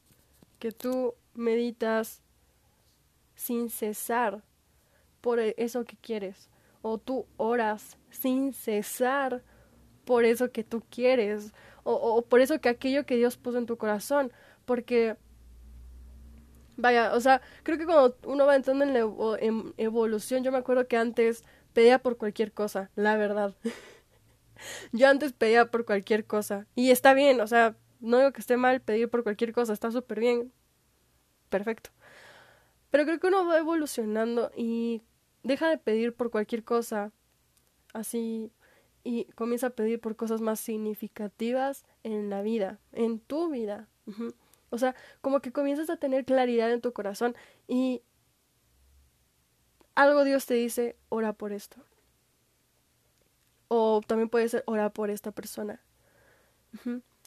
Que 0.60 0.70
tú 0.70 1.16
meditas 1.34 2.22
sin 3.34 3.68
cesar 3.68 4.44
por 5.20 5.40
e-, 5.40 5.56
eso 5.58 5.84
que 5.84 5.96
quieres. 5.96 6.48
O 6.82 6.98
tú 6.98 7.26
oras 7.36 7.98
sin 8.10 8.52
cesar 8.52 9.42
por 10.04 10.24
eso 10.24 10.52
que 10.52 10.62
tú 10.62 10.84
quieres 10.88 11.52
o, 11.82 12.22
por 12.22 12.40
eso 12.40 12.60
que 12.60 12.68
aquello 12.68 13.06
que 13.06 13.16
Dios 13.16 13.36
puso 13.36 13.58
en 13.58 13.66
tu 13.66 13.76
corazón, 13.76 14.30
porque 14.66 15.16
vaya, 16.76 17.12
o 17.12 17.18
sea, 17.20 17.42
creo 17.64 17.76
que 17.76 17.86
cuando 17.86 18.16
uno 18.24 18.46
va 18.46 18.54
entrando 18.54 18.84
en, 18.84 18.94
la 18.94 19.00
evolución, 19.78 20.44
yo 20.44 20.52
me 20.52 20.58
acuerdo 20.58 20.86
que 20.86 20.96
antes 20.96 21.42
pedía 21.72 22.00
por 22.00 22.16
cualquier 22.16 22.52
cosa, 22.52 22.90
la 22.94 23.16
verdad. 23.16 23.54
yo 24.92 25.08
antes 25.08 25.32
pedía 25.32 25.70
por 25.70 25.84
cualquier 25.84 26.26
cosa 26.26 26.66
y 26.74 26.90
está 26.90 27.14
bien, 27.14 27.40
o 27.40 27.46
sea, 27.46 27.76
no 28.00 28.18
digo 28.18 28.32
que 28.32 28.40
esté 28.40 28.56
mal 28.56 28.80
pedir 28.80 29.08
por 29.08 29.22
cualquier 29.22 29.52
cosa, 29.52 29.72
está 29.72 29.90
súper 29.90 30.20
bien, 30.20 30.52
perfecto. 31.48 31.90
Pero 32.90 33.04
creo 33.04 33.20
que 33.20 33.26
uno 33.28 33.46
va 33.46 33.58
evolucionando 33.58 34.50
y 34.56 35.02
deja 35.42 35.68
de 35.68 35.78
pedir 35.78 36.14
por 36.14 36.30
cualquier 36.30 36.64
cosa, 36.64 37.12
así 37.92 38.52
y 39.04 39.24
comienza 39.34 39.68
a 39.68 39.70
pedir 39.70 40.00
por 40.00 40.16
cosas 40.16 40.40
más 40.40 40.60
significativas 40.60 41.84
en 42.02 42.30
la 42.30 42.42
vida, 42.42 42.78
en 42.92 43.18
tu 43.18 43.50
vida. 43.50 43.88
O 44.70 44.78
sea, 44.78 44.94
como 45.20 45.40
que 45.40 45.52
comienzas 45.52 45.90
a 45.90 45.96
tener 45.96 46.24
claridad 46.24 46.72
en 46.72 46.80
tu 46.80 46.92
corazón 46.92 47.34
y 47.66 48.02
algo 49.94 50.24
Dios 50.24 50.46
te 50.46 50.54
dice, 50.54 50.96
ora 51.08 51.32
por 51.32 51.52
esto. 51.52 51.76
O 53.68 54.00
también 54.06 54.28
puede 54.28 54.48
ser, 54.48 54.62
ora 54.66 54.90
por 54.90 55.10
esta 55.10 55.32
persona. 55.32 55.80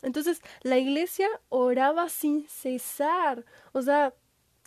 Entonces, 0.02 0.42
la 0.62 0.78
iglesia 0.78 1.28
oraba 1.50 2.10
sin 2.10 2.48
cesar. 2.48 3.46
O 3.72 3.82
sea, 3.82 4.14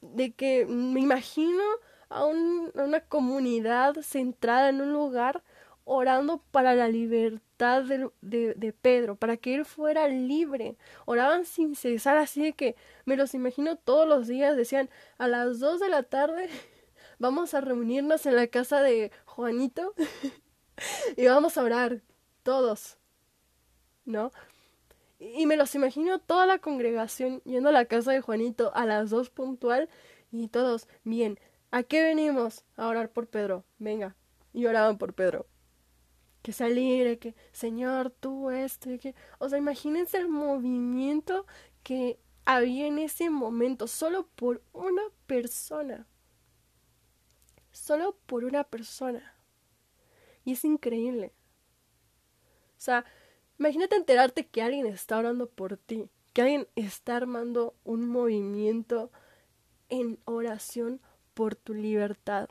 de 0.02 0.32
que 0.32 0.66
me 0.66 1.00
imagino 1.00 1.62
a, 2.08 2.24
una 2.24 3.00
comunidad 3.08 3.96
centrada 4.02 4.70
en 4.70 4.80
un 4.80 4.92
lugar 4.92 5.42
orando 5.84 6.42
para 6.50 6.74
la 6.74 6.88
libertad 6.88 7.82
de, 7.84 8.10
de, 8.20 8.72
Pedro, 8.72 9.16
para 9.16 9.36
que 9.36 9.54
él 9.54 9.64
fuera 9.64 10.06
libre. 10.08 10.76
Oraban 11.06 11.44
sin 11.44 11.74
cesar, 11.74 12.16
así 12.16 12.42
de 12.42 12.52
que 12.52 12.76
me 13.04 13.16
los 13.16 13.34
imagino 13.34 13.76
todos 13.76 14.06
los 14.06 14.26
días, 14.26 14.56
decían, 14.56 14.90
a 15.16 15.28
las 15.28 15.60
dos 15.60 15.80
de 15.80 15.88
la 15.88 16.02
tarde 16.02 16.50
vamos 17.18 17.54
a 17.54 17.60
reunirnos 17.60 18.26
en 18.26 18.36
la 18.36 18.46
casa 18.46 18.80
de 18.82 19.10
Juanito 19.24 19.94
y 21.16 21.26
vamos 21.26 21.58
a 21.58 21.62
orar, 21.62 22.02
todos, 22.42 22.98
¿no? 24.04 24.30
Y 25.18 25.46
me 25.46 25.56
los 25.56 25.74
imagino 25.74 26.20
toda 26.20 26.46
la 26.46 26.58
congregación 26.58 27.42
yendo 27.44 27.70
a 27.70 27.72
la 27.72 27.86
casa 27.86 28.12
de 28.12 28.20
Juanito 28.20 28.70
a 28.74 28.86
las 28.86 29.10
dos 29.10 29.30
puntual 29.30 29.88
y 30.30 30.48
todos, 30.48 30.86
bien, 31.04 31.38
¿a 31.70 31.82
qué 31.82 32.02
venimos? 32.02 32.64
A 32.76 32.86
orar 32.86 33.10
por 33.10 33.26
Pedro, 33.26 33.64
venga. 33.78 34.14
Y 34.52 34.66
oraban 34.66 34.98
por 34.98 35.14
Pedro. 35.14 35.46
Que 36.42 36.52
salir, 36.52 37.18
que, 37.18 37.34
Señor, 37.52 38.10
tú 38.10 38.50
esto, 38.50 38.90
que... 39.00 39.14
O 39.38 39.48
sea, 39.48 39.58
imagínense 39.58 40.18
el 40.18 40.28
movimiento 40.28 41.46
que 41.82 42.18
había 42.44 42.86
en 42.86 42.98
ese 42.98 43.28
momento, 43.28 43.86
solo 43.88 44.28
por 44.36 44.62
una 44.72 45.02
persona. 45.26 46.06
Solo 47.78 48.16
por 48.26 48.44
una 48.44 48.64
persona. 48.64 49.34
Y 50.44 50.52
es 50.52 50.64
increíble. 50.64 51.32
O 52.76 52.80
sea, 52.80 53.04
Imagínate 53.58 53.96
enterarte 53.96 54.46
que 54.46 54.62
alguien 54.62 54.86
está 54.86 55.18
orando 55.18 55.48
por 55.48 55.76
ti, 55.76 56.08
que 56.32 56.42
alguien 56.42 56.68
está 56.76 57.16
armando 57.16 57.74
un 57.82 58.08
movimiento 58.08 59.10
en 59.88 60.20
oración 60.26 61.00
por 61.34 61.56
tu 61.56 61.74
libertad. 61.74 62.48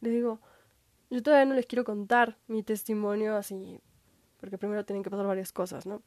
Le 0.00 0.10
digo, 0.10 0.40
yo 1.10 1.20
todavía 1.20 1.46
no 1.46 1.54
les 1.54 1.66
quiero 1.66 1.84
contar 1.84 2.38
mi 2.46 2.62
testimonio 2.62 3.34
así, 3.34 3.80
porque 4.38 4.56
primero 4.56 4.84
tienen 4.84 5.02
que 5.02 5.10
pasar 5.10 5.26
varias 5.26 5.52
cosas, 5.52 5.84
¿no? 5.84 6.00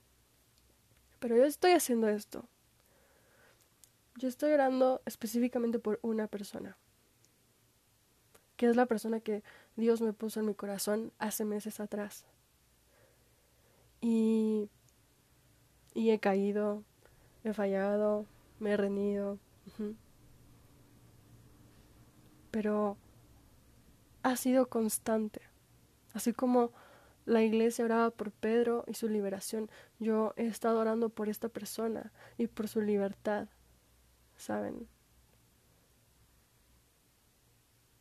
Pero 1.19 1.35
yo 1.35 1.43
estoy 1.43 1.71
haciendo 1.71 2.07
esto. 2.07 2.45
Yo 4.15 4.29
estoy 4.29 4.53
orando 4.53 5.01
específicamente 5.05 5.79
por 5.79 5.99
una 6.01 6.27
persona, 6.27 6.77
que 8.59 8.65
es 8.65 8.75
la 8.75 8.87
persona 8.87 9.21
que 9.21 9.41
Dios 9.77 10.01
me 10.01 10.11
puso 10.11 10.41
en 10.41 10.45
mi 10.45 10.53
corazón 10.53 11.13
hace 11.17 11.45
meses 11.45 11.79
atrás. 11.79 12.25
Y, 14.01 14.69
y 15.93 16.09
he 16.09 16.19
caído, 16.19 16.83
he 17.45 17.53
fallado, 17.53 18.25
me 18.59 18.71
he 18.71 18.77
rendido. 18.77 19.39
Pero 22.51 22.97
ha 24.23 24.35
sido 24.35 24.67
constante. 24.67 25.39
Así 26.13 26.33
como 26.33 26.73
la 27.25 27.41
iglesia 27.41 27.85
oraba 27.85 28.09
por 28.11 28.33
Pedro 28.33 28.83
y 28.87 28.95
su 28.95 29.07
liberación, 29.07 29.69
yo 29.99 30.33
he 30.35 30.47
estado 30.47 30.81
orando 30.81 31.07
por 31.07 31.29
esta 31.29 31.47
persona 31.47 32.11
y 32.37 32.47
por 32.47 32.67
su 32.67 32.81
libertad. 32.81 33.47
¿Saben? 34.35 34.89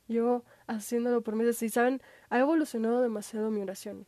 Yo 0.08 0.44
haciéndolo 0.66 1.22
por 1.22 1.36
meses 1.36 1.62
y 1.62 1.68
saben, 1.68 2.02
ha 2.30 2.38
evolucionado 2.38 3.02
demasiado 3.02 3.50
mi 3.50 3.62
oración 3.62 4.06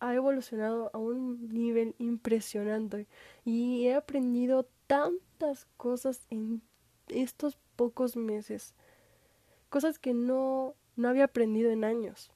ha 0.00 0.14
evolucionado 0.14 0.90
a 0.92 0.98
un 0.98 1.48
nivel 1.48 1.94
impresionante 1.98 3.06
y 3.44 3.86
he 3.86 3.94
aprendido 3.94 4.68
tantas 4.86 5.66
cosas 5.78 6.26
en 6.28 6.60
estos 7.08 7.56
pocos 7.76 8.14
meses, 8.16 8.74
cosas 9.70 9.98
que 9.98 10.12
no, 10.12 10.74
no 10.96 11.08
había 11.08 11.24
aprendido 11.24 11.70
en 11.70 11.84
años. 11.84 12.30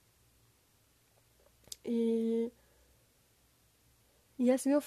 Y, 1.83 2.51
y 4.37 4.49
ha 4.49 4.57
sido 4.57 4.81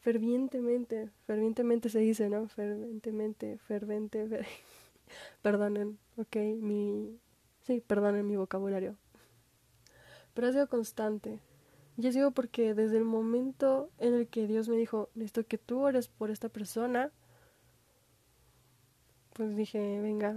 fervientemente, 0.00 1.10
fervientemente 1.26 1.88
se 1.90 2.00
dice, 2.00 2.28
¿no? 2.28 2.48
Fervientemente, 2.48 3.58
fervente, 3.58 4.28
perdonen, 5.42 5.98
ok, 6.16 6.36
mi, 6.60 7.18
sí, 7.62 7.80
perdonen 7.80 8.26
mi 8.26 8.36
vocabulario. 8.36 8.96
Pero 10.34 10.48
ha 10.48 10.52
sido 10.52 10.68
constante, 10.68 11.40
y 11.96 12.12
sido 12.12 12.30
porque 12.30 12.74
desde 12.74 12.96
el 12.96 13.04
momento 13.04 13.90
en 13.98 14.14
el 14.14 14.26
que 14.26 14.46
Dios 14.46 14.68
me 14.68 14.76
dijo, 14.76 15.10
necesito 15.14 15.46
que 15.46 15.58
tú 15.58 15.80
ores 15.80 16.08
por 16.08 16.30
esta 16.30 16.48
persona, 16.48 17.10
pues 19.34 19.54
dije, 19.54 20.00
venga, 20.00 20.36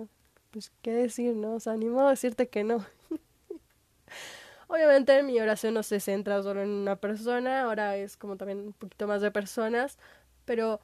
pues 0.52 0.72
qué 0.82 0.92
decir, 0.92 1.36
¿no? 1.36 1.54
O 1.56 1.60
sea, 1.60 1.78
ni 1.78 1.86
modo 1.86 2.10
decirte 2.10 2.50
que 2.50 2.64
no. 2.64 2.86
Obviamente 4.68 5.24
mi 5.24 5.40
oración 5.40 5.74
no 5.76 5.84
se 5.84 6.00
centra 6.00 6.42
solo 6.44 6.64
en 6.64 6.70
una 6.70 6.98
persona, 6.98 7.62
ahora 7.62 7.96
es 7.96 8.18
como 8.18 8.36
también 8.36 8.60
un 8.60 8.74
poquito 8.74 9.08
más 9.08 9.22
de 9.22 9.32
personas, 9.32 9.98
pero 10.46 10.82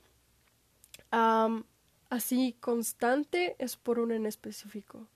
así 2.09 2.55
constante 2.61 3.55
es 3.59 3.75
por 3.75 3.99
una 3.99 4.15
en 4.15 4.25
específico. 4.25 5.07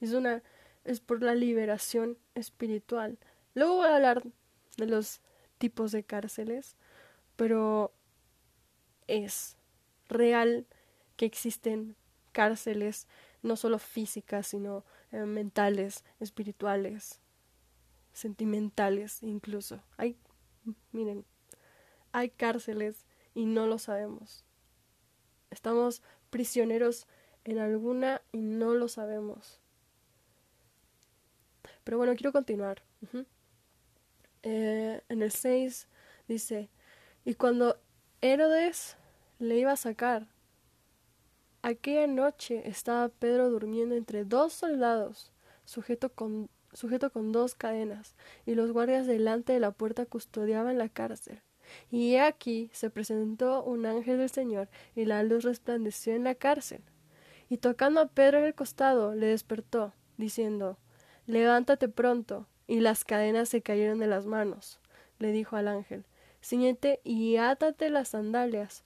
Es 0.00 0.12
una 0.12 0.42
es 0.86 1.00
por 1.00 1.22
la 1.22 1.34
liberación 1.34 2.16
espiritual. 2.34 3.18
Luego 3.54 3.76
voy 3.76 3.86
a 3.86 3.96
hablar 3.96 4.22
de 4.76 4.86
los 4.86 5.20
tipos 5.58 5.90
de 5.92 6.04
cárceles, 6.04 6.76
pero 7.34 7.92
es 9.08 9.56
real 10.08 10.66
que 11.16 11.26
existen 11.26 11.96
cárceles 12.32 13.08
no 13.42 13.56
solo 13.56 13.78
físicas, 13.78 14.46
sino 14.46 14.84
eh, 15.10 15.24
mentales, 15.24 16.04
espirituales, 16.20 17.20
sentimentales 18.12 19.22
incluso. 19.22 19.82
Hay, 19.96 20.16
miren, 20.92 21.24
hay 22.12 22.30
cárceles 22.30 23.06
y 23.34 23.46
no 23.46 23.66
lo 23.66 23.78
sabemos. 23.78 24.44
Estamos 25.50 26.02
prisioneros 26.30 27.06
en 27.46 27.58
alguna 27.58 28.22
y 28.32 28.38
no 28.42 28.74
lo 28.74 28.88
sabemos. 28.88 29.60
Pero 31.84 31.98
bueno, 31.98 32.14
quiero 32.16 32.32
continuar. 32.32 32.82
Eh, 34.42 35.00
en 35.08 35.22
el 35.22 35.30
6 35.30 35.88
dice, 36.26 36.68
y 37.24 37.34
cuando 37.34 37.78
Herodes 38.20 38.96
le 39.38 39.58
iba 39.58 39.72
a 39.72 39.76
sacar, 39.76 40.26
aquella 41.62 42.08
noche 42.08 42.68
estaba 42.68 43.08
Pedro 43.08 43.50
durmiendo 43.50 43.94
entre 43.94 44.24
dos 44.24 44.52
soldados, 44.52 45.32
sujeto 45.64 46.12
con, 46.12 46.50
sujeto 46.72 47.10
con 47.10 47.30
dos 47.30 47.54
cadenas, 47.54 48.16
y 48.44 48.56
los 48.56 48.72
guardias 48.72 49.06
delante 49.06 49.52
de 49.52 49.60
la 49.60 49.70
puerta 49.70 50.04
custodiaban 50.06 50.78
la 50.78 50.88
cárcel. 50.88 51.40
Y 51.90 52.16
aquí 52.16 52.70
se 52.72 52.90
presentó 52.90 53.62
un 53.62 53.86
ángel 53.86 54.18
del 54.18 54.30
Señor, 54.30 54.68
y 54.96 55.04
la 55.04 55.22
luz 55.22 55.44
resplandeció 55.44 56.14
en 56.14 56.24
la 56.24 56.34
cárcel. 56.34 56.82
Y 57.48 57.58
tocando 57.58 58.00
a 58.00 58.08
Pedro 58.08 58.38
en 58.38 58.44
el 58.44 58.54
costado, 58.54 59.14
le 59.14 59.26
despertó, 59.26 59.92
diciendo 60.16 60.78
Levántate 61.26 61.88
pronto 61.88 62.46
y 62.66 62.80
las 62.80 63.04
cadenas 63.04 63.48
se 63.48 63.62
cayeron 63.62 63.98
de 63.98 64.06
las 64.06 64.26
manos. 64.26 64.80
Le 65.18 65.32
dijo 65.32 65.56
al 65.56 65.68
ángel, 65.68 66.04
ciñete 66.42 67.00
y 67.04 67.36
átate 67.36 67.90
las 67.90 68.08
sandalias. 68.08 68.84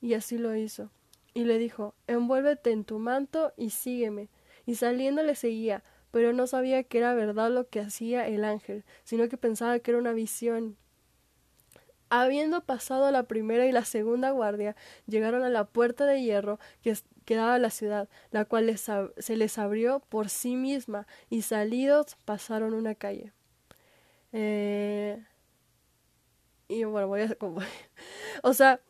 Y 0.00 0.14
así 0.14 0.38
lo 0.38 0.54
hizo. 0.56 0.90
Y 1.34 1.44
le 1.44 1.58
dijo, 1.58 1.94
envuélvete 2.06 2.70
en 2.70 2.84
tu 2.84 2.98
manto 2.98 3.52
y 3.56 3.70
sígueme. 3.70 4.28
Y 4.66 4.76
saliendo 4.76 5.22
le 5.22 5.34
seguía, 5.34 5.84
pero 6.10 6.32
no 6.32 6.46
sabía 6.46 6.82
que 6.82 6.98
era 6.98 7.14
verdad 7.14 7.50
lo 7.50 7.68
que 7.68 7.80
hacía 7.80 8.26
el 8.26 8.44
ángel, 8.44 8.84
sino 9.04 9.28
que 9.28 9.36
pensaba 9.36 9.78
que 9.78 9.90
era 9.90 10.00
una 10.00 10.12
visión. 10.12 10.76
Habiendo 12.08 12.64
pasado 12.64 13.10
la 13.12 13.24
primera 13.24 13.66
y 13.66 13.72
la 13.72 13.84
segunda 13.84 14.30
guardia, 14.30 14.74
llegaron 15.06 15.44
a 15.44 15.48
la 15.48 15.64
puerta 15.64 16.06
de 16.06 16.22
hierro 16.22 16.58
que, 16.82 16.96
quedaba 17.30 17.60
la 17.60 17.70
ciudad, 17.70 18.08
la 18.32 18.44
cual 18.44 18.76
se 18.76 19.36
les 19.36 19.56
abrió 19.56 20.00
por 20.00 20.30
sí 20.30 20.56
misma, 20.56 21.06
y 21.28 21.42
salidos 21.42 22.16
pasaron 22.24 22.74
una 22.74 22.96
calle. 22.96 23.32
Eh, 24.32 25.24
y 26.66 26.82
bueno, 26.82 27.06
voy 27.06 27.20
a... 27.20 27.36
o 28.42 28.52
sea... 28.52 28.80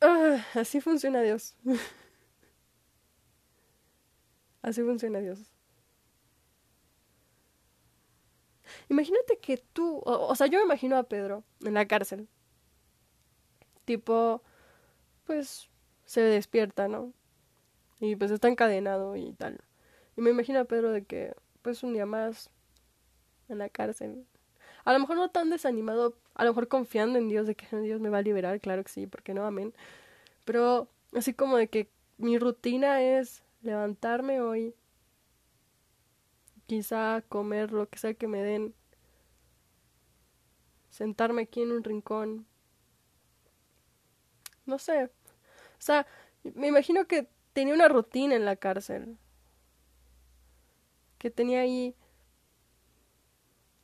Ah, 0.00 0.46
así 0.54 0.80
funciona 0.80 1.20
Dios. 1.20 1.56
así 4.62 4.80
funciona 4.82 5.18
Dios. 5.18 5.52
Imagínate 8.88 9.38
que 9.38 9.56
tú, 9.56 10.00
o, 10.04 10.32
sea, 10.36 10.46
yo 10.46 10.60
me 10.60 10.64
imagino 10.64 10.96
a 10.96 11.02
Pedro 11.02 11.42
en 11.64 11.74
la 11.74 11.88
cárcel. 11.88 12.28
Tipo, 13.84 14.44
pues 15.24 15.68
se 16.08 16.22
despierta, 16.22 16.88
¿no? 16.88 17.12
Y 18.00 18.16
pues 18.16 18.30
está 18.30 18.48
encadenado 18.48 19.14
y 19.14 19.34
tal. 19.34 19.60
Y 20.16 20.22
me 20.22 20.30
imagino 20.30 20.58
a 20.58 20.64
Pedro 20.64 20.90
de 20.90 21.04
que, 21.04 21.34
pues 21.60 21.82
un 21.82 21.92
día 21.92 22.06
más 22.06 22.50
en 23.50 23.58
la 23.58 23.68
cárcel. 23.68 24.24
A 24.86 24.94
lo 24.94 25.00
mejor 25.00 25.16
no 25.18 25.28
tan 25.30 25.50
desanimado, 25.50 26.16
a 26.34 26.44
lo 26.44 26.52
mejor 26.52 26.68
confiando 26.68 27.18
en 27.18 27.28
Dios 27.28 27.46
de 27.46 27.54
que 27.54 27.76
Dios 27.76 28.00
me 28.00 28.08
va 28.08 28.18
a 28.18 28.22
liberar, 28.22 28.58
claro 28.58 28.82
que 28.84 28.90
sí, 28.90 29.06
porque 29.06 29.34
no, 29.34 29.44
amén. 29.44 29.74
Pero 30.46 30.88
así 31.12 31.34
como 31.34 31.58
de 31.58 31.68
que 31.68 31.90
mi 32.16 32.38
rutina 32.38 33.02
es 33.02 33.44
levantarme 33.60 34.40
hoy, 34.40 34.74
quizá 36.66 37.22
comer 37.28 37.70
lo 37.70 37.86
que 37.86 37.98
sea 37.98 38.14
que 38.14 38.28
me 38.28 38.42
den, 38.42 38.74
sentarme 40.88 41.42
aquí 41.42 41.60
en 41.60 41.72
un 41.72 41.84
rincón, 41.84 42.46
no 44.64 44.78
sé. 44.78 45.10
O 45.78 45.82
sea, 45.82 46.06
me 46.42 46.68
imagino 46.68 47.06
que 47.06 47.28
tenía 47.52 47.74
una 47.74 47.88
rutina 47.88 48.34
en 48.34 48.44
la 48.44 48.56
cárcel. 48.56 49.18
Que 51.18 51.30
tenía 51.30 51.60
ahí... 51.60 51.94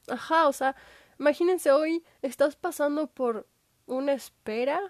Ajá, 0.08 0.48
o 0.48 0.52
sea, 0.52 0.76
imagínense 1.18 1.72
hoy 1.72 2.04
estás 2.22 2.56
pasando 2.56 3.06
por 3.06 3.46
una 3.86 4.12
espera. 4.12 4.80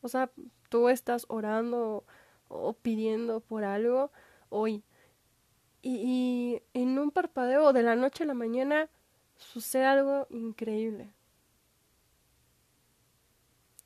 O 0.00 0.08
sea, 0.08 0.30
tú 0.68 0.88
estás 0.88 1.26
orando 1.28 2.04
o 2.48 2.72
pidiendo 2.74 3.40
por 3.40 3.64
algo 3.64 4.10
hoy. 4.48 4.84
Y, 5.82 5.96
y, 5.96 6.62
en 6.74 6.98
un 6.98 7.10
parpadeo 7.10 7.72
de 7.72 7.82
la 7.82 7.96
noche 7.96 8.24
a 8.24 8.26
la 8.26 8.34
mañana 8.34 8.88
sucede 9.36 9.84
algo 9.84 10.26
increíble. 10.30 11.12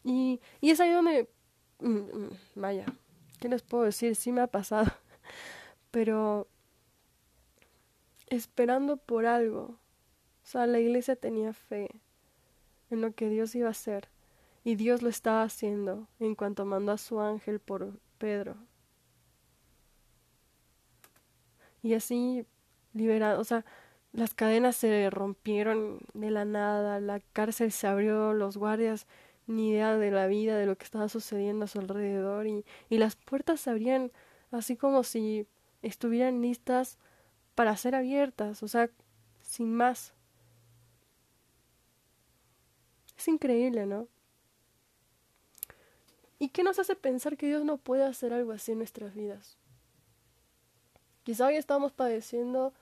Y, 0.04 0.40
y 0.60 0.70
es 0.70 0.80
ahí 0.80 0.92
donde, 0.92 1.28
vaya, 2.54 2.86
¿qué 3.40 3.48
les 3.48 3.62
puedo 3.62 3.84
decir? 3.84 4.16
Sí 4.16 4.32
me 4.32 4.40
ha 4.40 4.46
pasado, 4.46 4.86
pero 5.90 6.48
esperando 8.28 8.96
por 8.96 9.26
algo. 9.26 9.78
O 10.42 10.48
sea, 10.48 10.66
la 10.66 10.78
iglesia 10.78 11.16
tenía 11.16 11.52
fe 11.52 11.88
en 12.90 13.00
lo 13.00 13.12
que 13.12 13.28
Dios 13.28 13.54
iba 13.54 13.68
a 13.68 13.72
hacer 13.72 14.08
y 14.64 14.76
Dios 14.76 15.02
lo 15.02 15.08
estaba 15.08 15.42
haciendo 15.42 16.08
en 16.18 16.34
cuanto 16.34 16.64
mandó 16.64 16.92
a 16.92 16.98
su 16.98 17.20
ángel 17.20 17.60
por 17.60 17.98
Pedro. 18.18 18.56
Y 21.82 21.94
así 21.94 22.46
liberado, 22.92 23.40
o 23.40 23.44
sea, 23.44 23.64
las 24.12 24.34
cadenas 24.34 24.76
se 24.76 25.10
rompieron 25.10 26.00
de 26.14 26.30
la 26.30 26.44
nada, 26.44 27.00
la 27.00 27.20
cárcel 27.32 27.70
se 27.70 27.86
abrió, 27.86 28.32
los 28.32 28.56
guardias 28.56 29.06
ni 29.46 29.70
idea 29.70 29.96
de 29.96 30.10
la 30.10 30.26
vida, 30.26 30.56
de 30.56 30.66
lo 30.66 30.76
que 30.76 30.84
estaba 30.84 31.08
sucediendo 31.08 31.64
a 31.64 31.68
su 31.68 31.78
alrededor 31.78 32.46
y, 32.46 32.64
y 32.88 32.98
las 32.98 33.16
puertas 33.16 33.60
se 33.60 33.70
abrían 33.70 34.12
así 34.50 34.76
como 34.76 35.02
si 35.02 35.46
estuvieran 35.82 36.42
listas 36.42 36.98
para 37.54 37.76
ser 37.76 37.94
abiertas, 37.94 38.62
o 38.62 38.68
sea, 38.68 38.90
sin 39.42 39.72
más. 39.72 40.12
Es 43.16 43.28
increíble, 43.28 43.86
¿no? 43.86 44.08
¿Y 46.38 46.50
qué 46.50 46.62
nos 46.62 46.78
hace 46.78 46.94
pensar 46.96 47.36
que 47.36 47.46
Dios 47.46 47.64
no 47.64 47.78
puede 47.78 48.04
hacer 48.04 48.32
algo 48.32 48.52
así 48.52 48.72
en 48.72 48.78
nuestras 48.78 49.14
vidas? 49.14 49.56
Quizá 51.22 51.46
hoy 51.46 51.56
estamos 51.56 51.92
padeciendo 51.92 52.74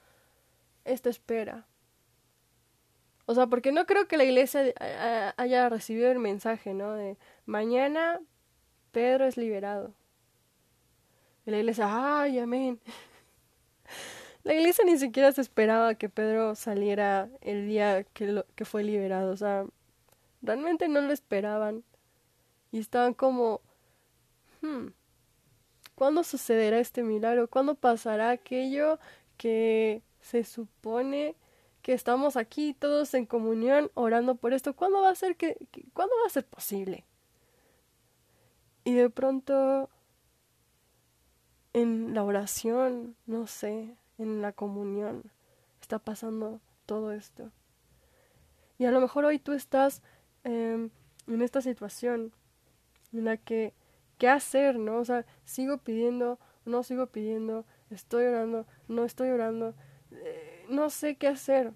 esta 0.85 1.09
espera, 1.09 1.67
o 3.27 3.35
sea, 3.35 3.47
porque 3.47 3.73
no 3.73 3.87
creo 3.87 4.07
que 4.07 4.17
la 4.17 4.25
iglesia 4.25 4.73
haya 5.37 5.69
recibido 5.69 6.11
el 6.11 6.19
mensaje, 6.19 6.75
¿no? 6.75 6.93
De 6.93 7.17
mañana 7.47 8.21
Pedro 8.93 9.27
es 9.27 9.37
liberado. 9.37 9.95
Y 11.47 11.51
la 11.51 11.59
iglesia, 11.59 11.87
¡ay, 12.23 12.39
amén! 12.39 12.81
La 14.45 14.53
iglesia 14.53 14.85
ni 14.85 14.99
siquiera 14.99 15.33
se 15.33 15.41
esperaba 15.41 15.95
que 15.95 16.11
Pedro 16.11 16.55
saliera 16.55 17.31
el 17.41 17.67
día 17.67 18.05
que, 18.05 18.27
lo, 18.27 18.45
que 18.55 18.67
fue 18.67 18.85
liberado. 18.85 19.33
O 19.33 19.37
sea, 19.39 19.65
realmente 20.43 20.87
no 20.87 21.01
lo 21.01 21.15
esperaban. 21.15 21.83
Y 22.71 22.79
estaban 22.79 23.15
como, 23.15 23.63
hmm, 24.61 24.89
¿cuándo 25.95 26.25
sucederá 26.25 26.79
este 26.79 27.03
milagro? 27.03 27.49
¿Cuándo 27.49 27.75
pasará 27.75 28.31
aquello 28.31 28.99
que 29.39 30.03
se 30.21 30.45
supone 30.45 31.37
que 31.85 31.93
estamos 31.93 32.39
aquí 32.39 32.73
todos 32.73 33.13
en 33.13 33.27
comunión 33.27 33.91
orando 33.93 34.37
por 34.37 34.55
esto. 34.55 34.75
¿Cuándo 34.75 35.03
va 35.03 35.11
a 35.11 35.15
ser 35.15 35.37
que, 35.37 35.59
cuándo 35.93 36.15
va 36.23 36.27
a 36.27 36.31
ser 36.31 36.47
posible? 36.47 37.05
Y 38.85 38.95
de 38.95 39.11
pronto 39.11 39.91
en 41.75 42.15
la 42.15 42.25
oración, 42.25 43.17
no 43.27 43.47
sé, 43.47 43.99
en 44.17 44.41
la 44.41 44.53
comunión 44.53 45.31
está 45.83 45.99
pasando 45.99 46.63
todo 46.87 47.13
esto. 47.13 47.51
Y 48.79 48.87
a 48.87 48.91
lo 48.91 49.03
mejor 49.03 49.27
hoy 49.27 49.39
tú 49.39 49.53
estás 49.53 50.01
em, 50.43 50.89
en 51.27 51.43
esta 51.43 51.61
situación 51.61 52.33
en 53.13 53.27
la 53.27 53.37
que, 53.37 53.75
¿qué 54.17 54.31
hacer? 54.31 54.79
¿No? 54.79 55.01
O 55.01 55.05
sea, 55.05 55.27
sigo 55.45 55.77
pidiendo, 55.77 56.39
no 56.65 56.83
sigo 56.83 57.09
pidiendo, 57.09 57.67
estoy 57.91 58.25
orando, 58.25 58.67
no 58.89 59.05
estoy 59.05 59.29
orando. 59.29 59.75
Eh, 60.13 60.54
no 60.69 60.91
sé 60.91 61.17
qué 61.17 61.29
hacer. 61.29 61.73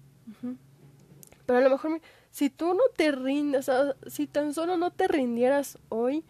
Pero 1.45 1.59
a 1.59 1.61
lo 1.61 1.69
mejor, 1.69 2.01
si 2.31 2.49
tú 2.49 2.73
no 2.73 2.83
te 2.95 3.11
rindes, 3.11 3.69
si 4.07 4.27
tan 4.27 4.53
solo 4.53 4.77
no 4.77 4.91
te 4.91 5.07
rindieras 5.07 5.79
hoy 5.89 6.25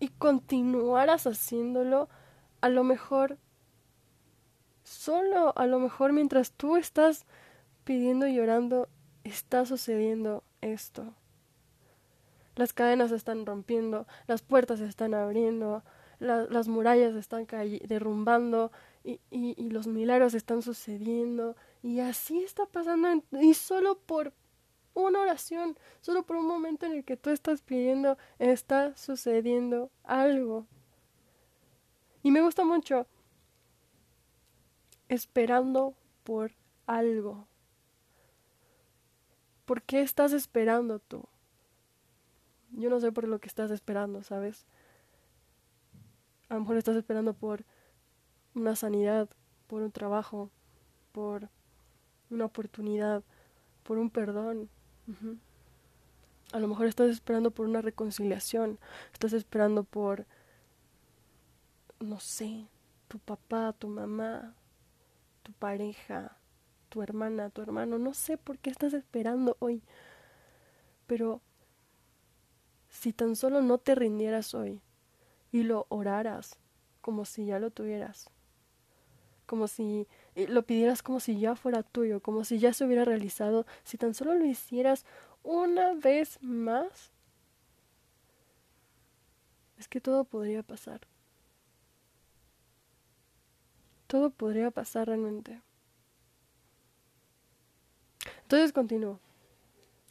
y 0.00 0.08
continuaras 0.08 1.26
haciéndolo, 1.26 2.08
a 2.60 2.68
lo 2.68 2.84
mejor, 2.84 3.38
solo 4.82 5.52
a 5.56 5.66
lo 5.66 5.78
mejor 5.78 6.12
mientras 6.12 6.52
tú 6.52 6.76
estás 6.76 7.26
pidiendo 7.84 8.26
y 8.26 8.34
llorando, 8.34 8.88
está 9.24 9.66
sucediendo 9.66 10.42
esto. 10.60 11.14
Las 12.54 12.72
cadenas 12.72 13.10
se 13.10 13.16
están 13.16 13.46
rompiendo, 13.46 14.06
las 14.26 14.42
puertas 14.42 14.78
se 14.78 14.86
están 14.86 15.14
abriendo, 15.14 15.82
las 16.18 16.68
murallas 16.68 17.14
se 17.14 17.18
están 17.18 17.46
derrumbando, 17.84 18.72
y, 19.04 19.20
y, 19.30 19.68
los 19.70 19.86
milagros 19.86 20.34
están 20.34 20.62
sucediendo 20.62 21.56
y 21.82 22.00
así 22.00 22.42
está 22.42 22.66
pasando 22.66 23.22
y 23.32 23.54
solo 23.54 23.98
por 23.98 24.32
una 24.94 25.20
oración, 25.20 25.76
solo 26.00 26.24
por 26.24 26.36
un 26.36 26.46
momento 26.46 26.86
en 26.86 26.92
el 26.92 27.04
que 27.04 27.16
tú 27.16 27.30
estás 27.30 27.62
pidiendo, 27.62 28.16
está 28.38 28.96
sucediendo 28.96 29.90
algo. 30.04 30.66
Y 32.22 32.30
me 32.30 32.42
gusta 32.42 32.64
mucho 32.64 33.06
esperando 35.08 35.94
por 36.22 36.52
algo. 36.86 37.46
¿Por 39.64 39.82
qué 39.82 40.02
estás 40.02 40.32
esperando 40.32 40.98
tú? 40.98 41.24
Yo 42.72 42.88
no 42.90 43.00
sé 43.00 43.12
por 43.12 43.28
lo 43.28 43.38
que 43.38 43.48
estás 43.48 43.70
esperando, 43.70 44.22
¿sabes? 44.22 44.66
A 46.48 46.54
lo 46.54 46.60
mejor 46.60 46.76
estás 46.76 46.96
esperando 46.96 47.34
por 47.34 47.64
una 48.54 48.76
sanidad, 48.76 49.28
por 49.66 49.82
un 49.82 49.92
trabajo, 49.92 50.50
por 51.12 51.48
una 52.30 52.44
oportunidad, 52.44 53.22
por 53.82 53.98
un 53.98 54.10
perdón. 54.10 54.68
A 56.52 56.58
lo 56.58 56.68
mejor 56.68 56.86
estás 56.86 57.10
esperando 57.10 57.50
por 57.50 57.66
una 57.66 57.80
reconciliación, 57.80 58.78
estás 59.12 59.32
esperando 59.32 59.84
por, 59.84 60.26
no 62.00 62.20
sé, 62.20 62.66
tu 63.08 63.18
papá, 63.18 63.72
tu 63.72 63.88
mamá, 63.88 64.54
tu 65.42 65.52
pareja, 65.52 66.36
tu 66.88 67.02
hermana, 67.02 67.50
tu 67.50 67.62
hermano, 67.62 67.98
no 67.98 68.14
sé 68.14 68.36
por 68.36 68.58
qué 68.58 68.70
estás 68.70 68.92
esperando 68.92 69.56
hoy, 69.60 69.82
pero 71.06 71.40
si 72.88 73.12
tan 73.12 73.36
solo 73.36 73.62
no 73.62 73.78
te 73.78 73.94
rindieras 73.94 74.54
hoy 74.54 74.82
y 75.50 75.62
lo 75.62 75.86
oraras 75.88 76.58
como 77.00 77.24
si 77.24 77.46
ya 77.46 77.58
lo 77.58 77.70
tuvieras, 77.70 78.30
como 79.52 79.68
si 79.68 80.08
eh, 80.34 80.48
lo 80.48 80.62
pidieras 80.62 81.02
como 81.02 81.20
si 81.20 81.38
ya 81.38 81.54
fuera 81.56 81.82
tuyo, 81.82 82.22
como 82.22 82.42
si 82.42 82.58
ya 82.58 82.72
se 82.72 82.86
hubiera 82.86 83.04
realizado, 83.04 83.66
si 83.84 83.98
tan 83.98 84.14
solo 84.14 84.32
lo 84.32 84.46
hicieras 84.46 85.04
una 85.42 85.92
vez 85.92 86.38
más, 86.40 87.12
es 89.76 89.88
que 89.88 90.00
todo 90.00 90.24
podría 90.24 90.62
pasar. 90.62 91.02
Todo 94.06 94.30
podría 94.30 94.70
pasar 94.70 95.08
realmente. 95.08 95.60
Entonces 98.44 98.72
continuó. 98.72 99.20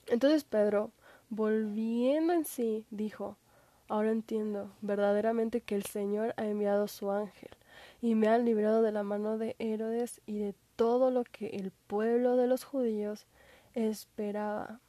Entonces 0.05 0.43
Pedro, 0.43 0.91
volviendo 1.31 2.33
en 2.33 2.45
sí, 2.45 2.85
dijo, 2.91 3.37
ahora 3.87 4.11
entiendo 4.11 4.71
verdaderamente 4.81 5.61
que 5.61 5.73
el 5.73 5.85
Señor 5.85 6.35
ha 6.37 6.45
enviado 6.45 6.87
su 6.87 7.09
ángel 7.09 7.49
y 8.01 8.15
me 8.15 8.27
han 8.27 8.45
librado 8.45 8.81
de 8.81 8.91
la 8.91 9.03
mano 9.03 9.37
de 9.37 9.55
Herodes 9.59 10.21
y 10.25 10.39
de 10.39 10.55
todo 10.75 11.11
lo 11.11 11.23
que 11.23 11.47
el 11.49 11.71
pueblo 11.87 12.35
de 12.35 12.47
los 12.47 12.63
judíos 12.63 13.27
esperaba. 13.73 14.79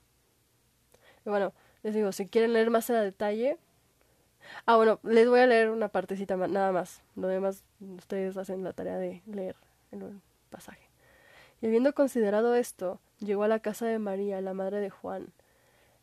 Bueno, 1.24 1.52
les 1.82 1.94
digo, 1.94 2.10
si 2.12 2.26
quieren 2.26 2.54
leer 2.54 2.70
más 2.70 2.88
a 2.90 3.00
detalle. 3.00 3.58
Ah, 4.66 4.76
bueno, 4.76 4.98
les 5.04 5.28
voy 5.28 5.40
a 5.40 5.46
leer 5.46 5.70
una 5.70 5.88
partecita 5.88 6.36
más, 6.36 6.50
nada 6.50 6.72
más. 6.72 7.02
Lo 7.14 7.28
demás, 7.28 7.64
ustedes 7.80 8.36
hacen 8.36 8.64
la 8.64 8.72
tarea 8.72 8.98
de 8.98 9.22
leer 9.26 9.56
el 9.92 10.20
pasaje. 10.50 10.90
Y 11.60 11.66
habiendo 11.66 11.94
considerado 11.94 12.54
esto, 12.54 12.98
llegó 13.20 13.44
a 13.44 13.48
la 13.48 13.60
casa 13.60 13.86
de 13.86 13.98
María, 13.98 14.40
la 14.40 14.54
madre 14.54 14.80
de 14.80 14.90
Juan, 14.90 15.32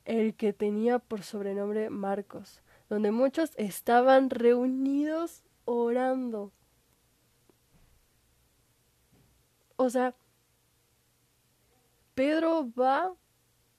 el 0.06 0.36
que 0.36 0.54
tenía 0.54 1.00
por 1.00 1.24
sobrenombre 1.24 1.90
Marcos, 1.90 2.62
donde 2.88 3.12
muchos 3.12 3.52
estaban 3.58 4.30
reunidos 4.30 5.44
orando. 5.66 6.54
O 9.82 9.90
sea, 9.90 10.14
Pedro 12.14 12.70
va 12.78 13.14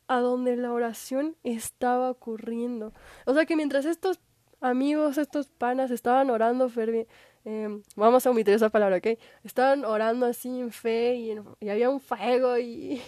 a 0.09 0.21
donde 0.21 0.57
la 0.57 0.73
oración 0.73 1.37
estaba 1.45 2.11
ocurriendo. 2.11 2.95
O 3.27 3.35
sea 3.35 3.45
que 3.45 3.55
mientras 3.55 3.85
estos 3.85 4.19
amigos, 4.63 5.19
estos 5.19 5.49
panas 5.51 5.91
estaban 5.91 6.31
orando 6.31 6.71
fervi 6.71 7.07
eh, 7.45 7.69
vamos 7.97 8.27
a 8.27 8.31
omitir 8.31 8.55
esa 8.55 8.71
palabra, 8.71 8.97
¿ok? 8.97 9.19
Estaban 9.45 9.85
orando 9.85 10.25
así 10.25 10.49
en 10.59 10.73
fe 10.73 11.17
y, 11.17 11.69
había 11.69 11.91
un 11.91 12.01
fuego 12.01 12.57
y... 12.57 13.03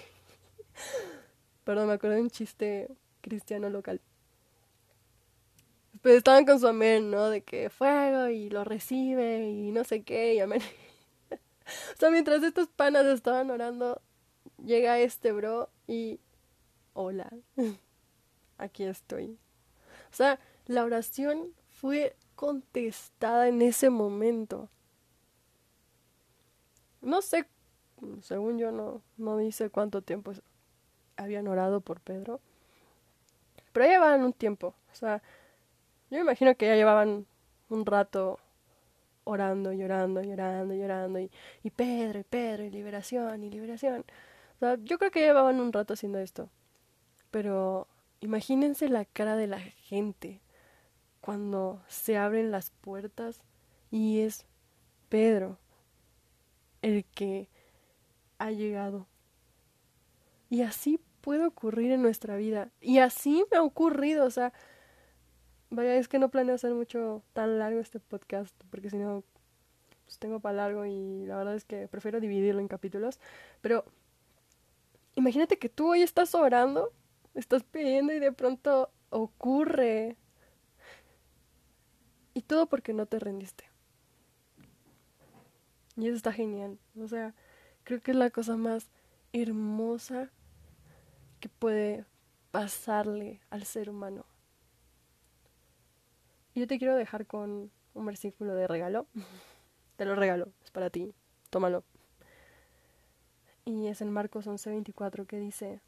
Perdón, 1.64 1.88
me 1.88 1.94
acuerdo 1.94 2.16
de 2.16 2.22
un 2.22 2.30
chiste 2.30 2.88
cristiano 3.22 3.70
local. 3.70 4.02
Pues 6.02 6.16
estaban 6.16 6.44
con 6.44 6.60
su 6.60 6.68
amén, 6.68 7.10
¿no? 7.10 7.30
De 7.30 7.40
que 7.40 7.70
fuego 7.70 8.28
y 8.28 8.50
lo 8.50 8.64
recibe 8.64 9.48
y 9.48 9.72
no 9.72 9.82
sé 9.82 10.02
qué 10.02 10.34
y 10.34 10.40
amén. 10.40 10.60
o 11.94 11.96
sea, 11.98 12.10
mientras 12.10 12.42
estos 12.42 12.68
panas 12.68 13.06
estaban 13.06 13.50
orando, 13.50 14.00
llega 14.64 14.98
este 14.98 15.32
bro 15.32 15.70
y 15.86 16.20
hola, 16.94 17.32
aquí 18.58 18.84
estoy. 18.84 19.38
O 20.10 20.14
sea, 20.14 20.38
la 20.66 20.84
oración 20.84 21.52
fue 21.70 22.16
contestada 22.34 23.48
en 23.48 23.62
ese 23.62 23.90
momento. 23.90 24.68
No 27.00 27.22
sé, 27.22 27.46
según 28.20 28.58
yo 28.58 28.70
no, 28.70 29.02
no 29.16 29.36
dice 29.36 29.70
cuánto 29.70 30.02
tiempo 30.02 30.32
habían 31.16 31.48
orado 31.48 31.80
por 31.80 32.00
Pedro, 32.00 32.40
pero 33.72 33.86
ya 33.86 33.92
llevaban 33.92 34.22
un 34.22 34.32
tiempo. 34.32 34.74
O 34.92 34.94
sea, 34.94 35.22
yo 36.10 36.18
me 36.18 36.20
imagino 36.20 36.54
que 36.56 36.66
ya 36.66 36.76
llevaban 36.76 37.26
un 37.68 37.86
rato 37.86 38.38
orando, 39.24 39.72
llorando, 39.72 40.22
llorando, 40.22 40.74
llorando, 40.74 41.20
y, 41.20 41.30
y 41.62 41.70
Pedro, 41.70 42.20
y 42.20 42.24
Pedro, 42.24 42.64
y 42.64 42.70
liberación, 42.70 43.44
y 43.44 43.50
liberación. 43.50 44.04
O 44.56 44.58
sea, 44.60 44.76
yo 44.82 44.98
creo 44.98 45.10
que 45.10 45.20
llevaban 45.20 45.60
un 45.60 45.72
rato 45.72 45.94
haciendo 45.94 46.18
esto. 46.18 46.50
Pero 47.30 47.88
imagínense 48.20 48.88
la 48.88 49.04
cara 49.04 49.36
de 49.36 49.46
la 49.46 49.58
gente 49.58 50.40
cuando 51.20 51.82
se 51.88 52.18
abren 52.18 52.50
las 52.50 52.70
puertas 52.70 53.40
y 53.90 54.20
es 54.20 54.46
Pedro 55.08 55.58
el 56.82 57.04
que 57.04 57.48
ha 58.38 58.50
llegado. 58.50 59.06
Y 60.50 60.62
así 60.62 61.00
puede 61.22 61.46
ocurrir 61.46 61.92
en 61.92 62.02
nuestra 62.02 62.36
vida. 62.36 62.70
Y 62.80 62.98
así 62.98 63.44
me 63.50 63.56
ha 63.56 63.62
ocurrido. 63.62 64.26
O 64.26 64.30
sea, 64.30 64.52
vaya, 65.72 65.96
es 65.96 66.08
que 66.08 66.18
no 66.18 66.30
planeo 66.30 66.54
hacer 66.54 66.72
mucho 66.72 67.22
tan 67.32 67.58
largo 67.58 67.80
este 67.80 68.00
podcast, 68.00 68.54
porque 68.70 68.90
si 68.90 68.98
no, 68.98 69.24
pues 70.04 70.18
tengo 70.18 70.40
para 70.40 70.56
largo 70.56 70.86
y 70.86 71.26
la 71.26 71.36
verdad 71.36 71.54
es 71.54 71.64
que 71.64 71.88
prefiero 71.88 72.20
dividirlo 72.20 72.60
en 72.60 72.68
capítulos. 72.68 73.18
Pero 73.60 73.84
imagínate 75.14 75.58
que 75.58 75.68
tú 75.68 75.90
hoy 75.90 76.02
estás 76.02 76.34
orando 76.34 76.92
estás 77.34 77.62
pidiendo 77.62 78.12
y 78.12 78.18
de 78.18 78.32
pronto 78.32 78.90
ocurre. 79.10 80.16
Y 82.34 82.42
todo 82.42 82.66
porque 82.66 82.92
no 82.92 83.06
te 83.06 83.18
rendiste. 83.18 83.64
Y 85.96 86.06
eso 86.06 86.16
está 86.16 86.32
genial. 86.32 86.78
O 86.98 87.06
sea, 87.08 87.34
creo 87.84 88.00
que 88.00 88.12
es 88.12 88.16
la 88.16 88.30
cosa 88.30 88.56
más 88.56 88.88
hermosa 89.32 90.30
que 91.40 91.48
puede 91.48 92.06
pasarle 92.50 93.40
al 93.50 93.64
ser 93.64 93.90
humano. 93.90 94.24
Yo 96.54 96.66
te 96.66 96.78
quiero 96.78 96.96
dejar 96.96 97.26
con 97.26 97.70
un 97.94 98.06
versículo 98.06 98.54
de 98.54 98.66
regalo. 98.66 99.06
Te 99.96 100.04
lo 100.04 100.14
regalo, 100.14 100.48
es 100.64 100.70
para 100.70 100.90
ti. 100.90 101.12
Tómalo. 101.50 101.84
Y 103.64 103.86
es 103.86 104.00
en 104.00 104.10
Marcos 104.10 104.46
11:24 104.46 105.26
que 105.26 105.38
dice, 105.38 105.80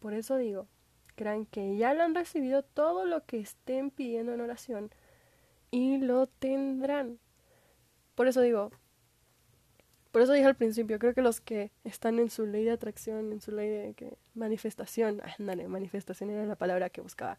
por 0.00 0.14
eso 0.14 0.36
digo, 0.36 0.66
crean 1.14 1.44
que 1.44 1.76
ya 1.76 1.92
lo 1.92 2.02
han 2.02 2.14
recibido 2.14 2.62
todo 2.62 3.04
lo 3.04 3.24
que 3.26 3.38
estén 3.38 3.90
pidiendo 3.90 4.32
en 4.32 4.40
oración 4.40 4.90
y 5.70 5.98
lo 5.98 6.26
tendrán. 6.26 7.18
Por 8.14 8.26
eso 8.26 8.40
digo, 8.40 8.70
por 10.10 10.22
eso 10.22 10.32
dije 10.32 10.46
al 10.46 10.56
principio, 10.56 10.98
creo 10.98 11.14
que 11.14 11.22
los 11.22 11.40
que 11.40 11.70
están 11.84 12.18
en 12.18 12.30
su 12.30 12.46
ley 12.46 12.64
de 12.64 12.72
atracción, 12.72 13.32
en 13.32 13.40
su 13.40 13.52
ley 13.52 13.68
de 13.68 14.16
manifestación, 14.34 15.20
ándale, 15.38 15.68
manifestación 15.68 16.30
era 16.30 16.46
la 16.46 16.56
palabra 16.56 16.90
que 16.90 17.00
buscaba, 17.00 17.38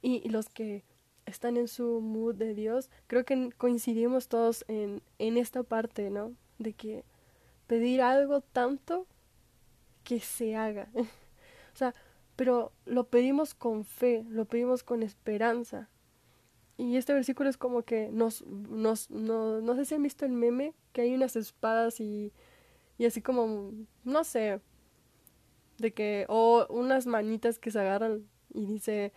y 0.00 0.28
los 0.28 0.48
que 0.48 0.84
están 1.28 1.56
en 1.56 1.68
su 1.68 2.00
mood 2.00 2.34
de 2.34 2.54
Dios, 2.54 2.90
creo 3.06 3.24
que 3.24 3.50
coincidimos 3.56 4.28
todos 4.28 4.64
en, 4.68 5.02
en 5.18 5.36
esta 5.36 5.62
parte, 5.62 6.10
¿no? 6.10 6.32
De 6.58 6.72
que 6.72 7.04
pedir 7.66 8.02
algo 8.02 8.40
tanto 8.40 9.06
que 10.04 10.20
se 10.20 10.56
haga. 10.56 10.88
O 11.74 11.78
sea, 11.78 11.94
pero 12.34 12.72
lo 12.86 13.04
pedimos 13.04 13.54
con 13.54 13.84
fe, 13.84 14.24
lo 14.28 14.46
pedimos 14.46 14.82
con 14.82 15.04
esperanza. 15.04 15.88
Y 16.76 16.96
este 16.96 17.14
versículo 17.14 17.48
es 17.48 17.56
como 17.56 17.82
que 17.82 18.08
nos, 18.10 18.44
nos, 18.46 19.10
no, 19.10 19.60
no 19.60 19.76
sé 19.76 19.84
si 19.84 19.94
han 19.94 20.02
visto 20.02 20.24
el 20.24 20.32
meme, 20.32 20.74
que 20.92 21.02
hay 21.02 21.14
unas 21.14 21.36
espadas 21.36 22.00
y, 22.00 22.32
y 22.98 23.06
así 23.06 23.22
como, 23.22 23.72
no 24.02 24.24
sé, 24.24 24.60
de 25.78 25.92
que, 25.92 26.26
o 26.28 26.66
unas 26.68 27.06
manitas 27.06 27.60
que 27.60 27.70
se 27.70 27.78
agarran 27.78 28.28
y 28.52 28.66
dice, 28.66 29.12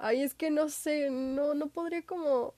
ay, 0.00 0.22
es 0.22 0.34
que 0.34 0.50
no 0.50 0.68
sé, 0.68 1.10
no, 1.10 1.54
no 1.54 1.68
podría 1.68 2.04
como 2.04 2.54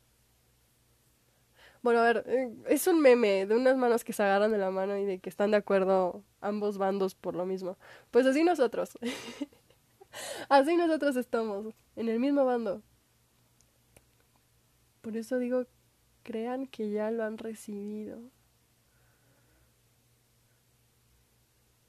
bueno, 1.82 2.00
a 2.00 2.04
ver, 2.04 2.24
eh, 2.28 2.54
es 2.68 2.86
un 2.86 3.00
meme 3.00 3.44
de 3.46 3.56
unas 3.56 3.76
manos 3.76 4.04
que 4.04 4.12
se 4.12 4.22
agarran 4.22 4.52
de 4.52 4.58
la 4.58 4.70
mano 4.70 4.96
y 4.98 5.04
de 5.04 5.18
que 5.18 5.28
están 5.28 5.50
de 5.50 5.56
acuerdo 5.56 6.24
ambos 6.40 6.78
bandos 6.78 7.14
por 7.16 7.34
lo 7.34 7.44
mismo. 7.44 7.76
Pues 8.12 8.24
así 8.26 8.44
nosotros. 8.44 8.96
así 10.48 10.76
nosotros 10.76 11.16
estamos, 11.16 11.74
en 11.96 12.08
el 12.08 12.20
mismo 12.20 12.44
bando. 12.44 12.82
Por 15.00 15.16
eso 15.16 15.38
digo, 15.38 15.66
crean 16.22 16.66
que 16.68 16.90
ya 16.90 17.10
lo 17.10 17.24
han 17.24 17.38
recibido. 17.38 18.20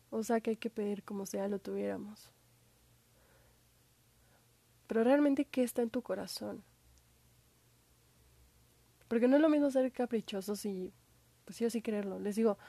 O 0.09 0.23
sea 0.23 0.41
que 0.41 0.51
hay 0.51 0.57
que 0.57 0.69
pedir 0.71 1.03
como 1.03 1.25
sea 1.27 1.47
lo 1.47 1.59
tuviéramos. 1.59 2.31
Pero 4.93 5.05
realmente, 5.05 5.45
¿qué 5.45 5.63
está 5.63 5.81
en 5.81 5.89
tu 5.89 6.03
corazón? 6.03 6.63
Porque 9.07 9.27
no 9.27 9.37
es 9.37 9.41
lo 9.41 9.49
mismo 9.49 9.71
ser 9.71 9.91
caprichosos 9.91 10.67
y 10.67 10.93
pues 11.45 11.55
sí 11.55 11.67
sí 11.71 11.81
creerlo. 11.81 12.19
Les 12.19 12.35
digo, 12.35 12.59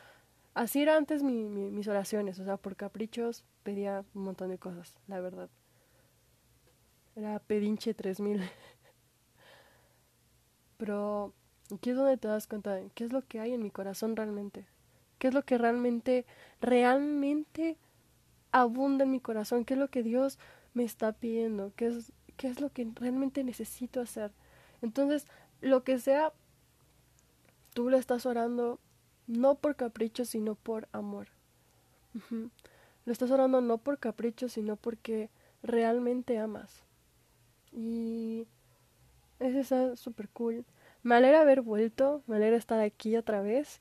así 0.54 0.80
era 0.80 0.96
antes 0.96 1.22
mi, 1.22 1.44
mis 1.44 1.86
oraciones, 1.86 2.38
o 2.38 2.44
sea, 2.46 2.56
por 2.56 2.76
caprichos 2.76 3.44
pedía 3.62 4.06
un 4.14 4.24
montón 4.24 4.48
de 4.48 4.56
cosas, 4.56 4.96
la 5.06 5.20
verdad. 5.20 5.50
Era 7.14 7.38
pedinche 7.40 7.92
3000. 7.92 8.40
Pero 10.78 11.34
aquí 11.74 11.90
es 11.90 11.96
donde 11.96 12.16
te 12.16 12.28
das 12.28 12.46
cuenta 12.46 12.74
de 12.74 12.88
qué 12.94 13.04
es 13.04 13.12
lo 13.12 13.20
que 13.20 13.40
hay 13.40 13.52
en 13.52 13.62
mi 13.62 13.70
corazón 13.70 14.16
realmente. 14.16 14.64
¿Qué 15.18 15.28
es 15.28 15.34
lo 15.34 15.42
que 15.42 15.58
realmente, 15.58 16.24
realmente 16.62 17.76
abunda 18.50 19.04
en 19.04 19.10
mi 19.10 19.20
corazón? 19.20 19.66
¿Qué 19.66 19.74
es 19.74 19.78
lo 19.78 19.88
que 19.88 20.02
Dios 20.02 20.38
me 20.74 20.84
está 20.84 21.12
pidiendo? 21.12 21.72
¿Qué 21.76 21.86
es, 21.86 22.12
qué 22.36 22.48
es 22.48 22.60
lo 22.60 22.70
que 22.70 22.86
realmente 22.96 23.42
necesito 23.42 24.00
hacer? 24.00 24.32
Entonces, 24.82 25.26
lo 25.60 25.82
que 25.84 25.98
sea, 25.98 26.32
tú 27.72 27.88
lo 27.88 27.96
estás 27.96 28.26
orando 28.26 28.78
no 29.26 29.54
por 29.54 29.76
capricho, 29.76 30.24
sino 30.24 30.54
por 30.54 30.88
amor. 30.92 31.28
Lo 32.30 33.12
estás 33.12 33.30
orando 33.30 33.60
no 33.60 33.78
por 33.78 33.98
capricho, 33.98 34.48
sino 34.48 34.76
porque 34.76 35.30
realmente 35.62 36.38
amas. 36.38 36.82
Y 37.72 38.46
eso 39.40 39.58
está 39.58 39.96
súper 39.96 40.28
cool. 40.28 40.64
Me 41.02 41.16
alegra 41.16 41.40
haber 41.40 41.60
vuelto, 41.60 42.22
me 42.26 42.36
alegra 42.36 42.56
estar 42.56 42.80
aquí 42.80 43.16
otra 43.16 43.42
vez. 43.42 43.80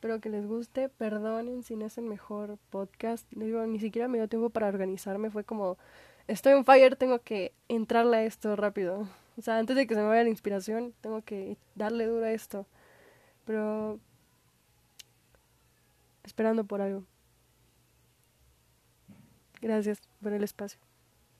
Espero 0.00 0.18
que 0.18 0.30
les 0.30 0.46
guste. 0.46 0.88
Perdonen 0.88 1.62
si 1.62 1.76
no 1.76 1.84
es 1.84 1.98
el 1.98 2.04
mejor 2.04 2.56
podcast. 2.70 3.30
Digo, 3.32 3.66
ni 3.66 3.78
siquiera 3.78 4.08
me 4.08 4.16
dio 4.16 4.28
tiempo 4.28 4.48
para 4.48 4.66
organizarme. 4.66 5.30
Fue 5.30 5.44
como, 5.44 5.76
estoy 6.26 6.54
en 6.54 6.64
fire, 6.64 6.96
tengo 6.96 7.18
que 7.18 7.52
entrarle 7.68 8.16
a 8.16 8.24
esto 8.24 8.56
rápido. 8.56 9.06
O 9.36 9.42
sea, 9.42 9.58
antes 9.58 9.76
de 9.76 9.86
que 9.86 9.94
se 9.94 10.00
me 10.00 10.06
vaya 10.06 10.22
la 10.22 10.30
inspiración, 10.30 10.94
tengo 11.02 11.20
que 11.20 11.58
darle 11.74 12.06
duro 12.06 12.24
a 12.24 12.32
esto. 12.32 12.64
pero 13.44 14.00
esperando 16.24 16.64
por 16.64 16.80
algo. 16.80 17.04
Gracias 19.60 20.00
por 20.22 20.32
el 20.32 20.44
espacio. 20.44 20.80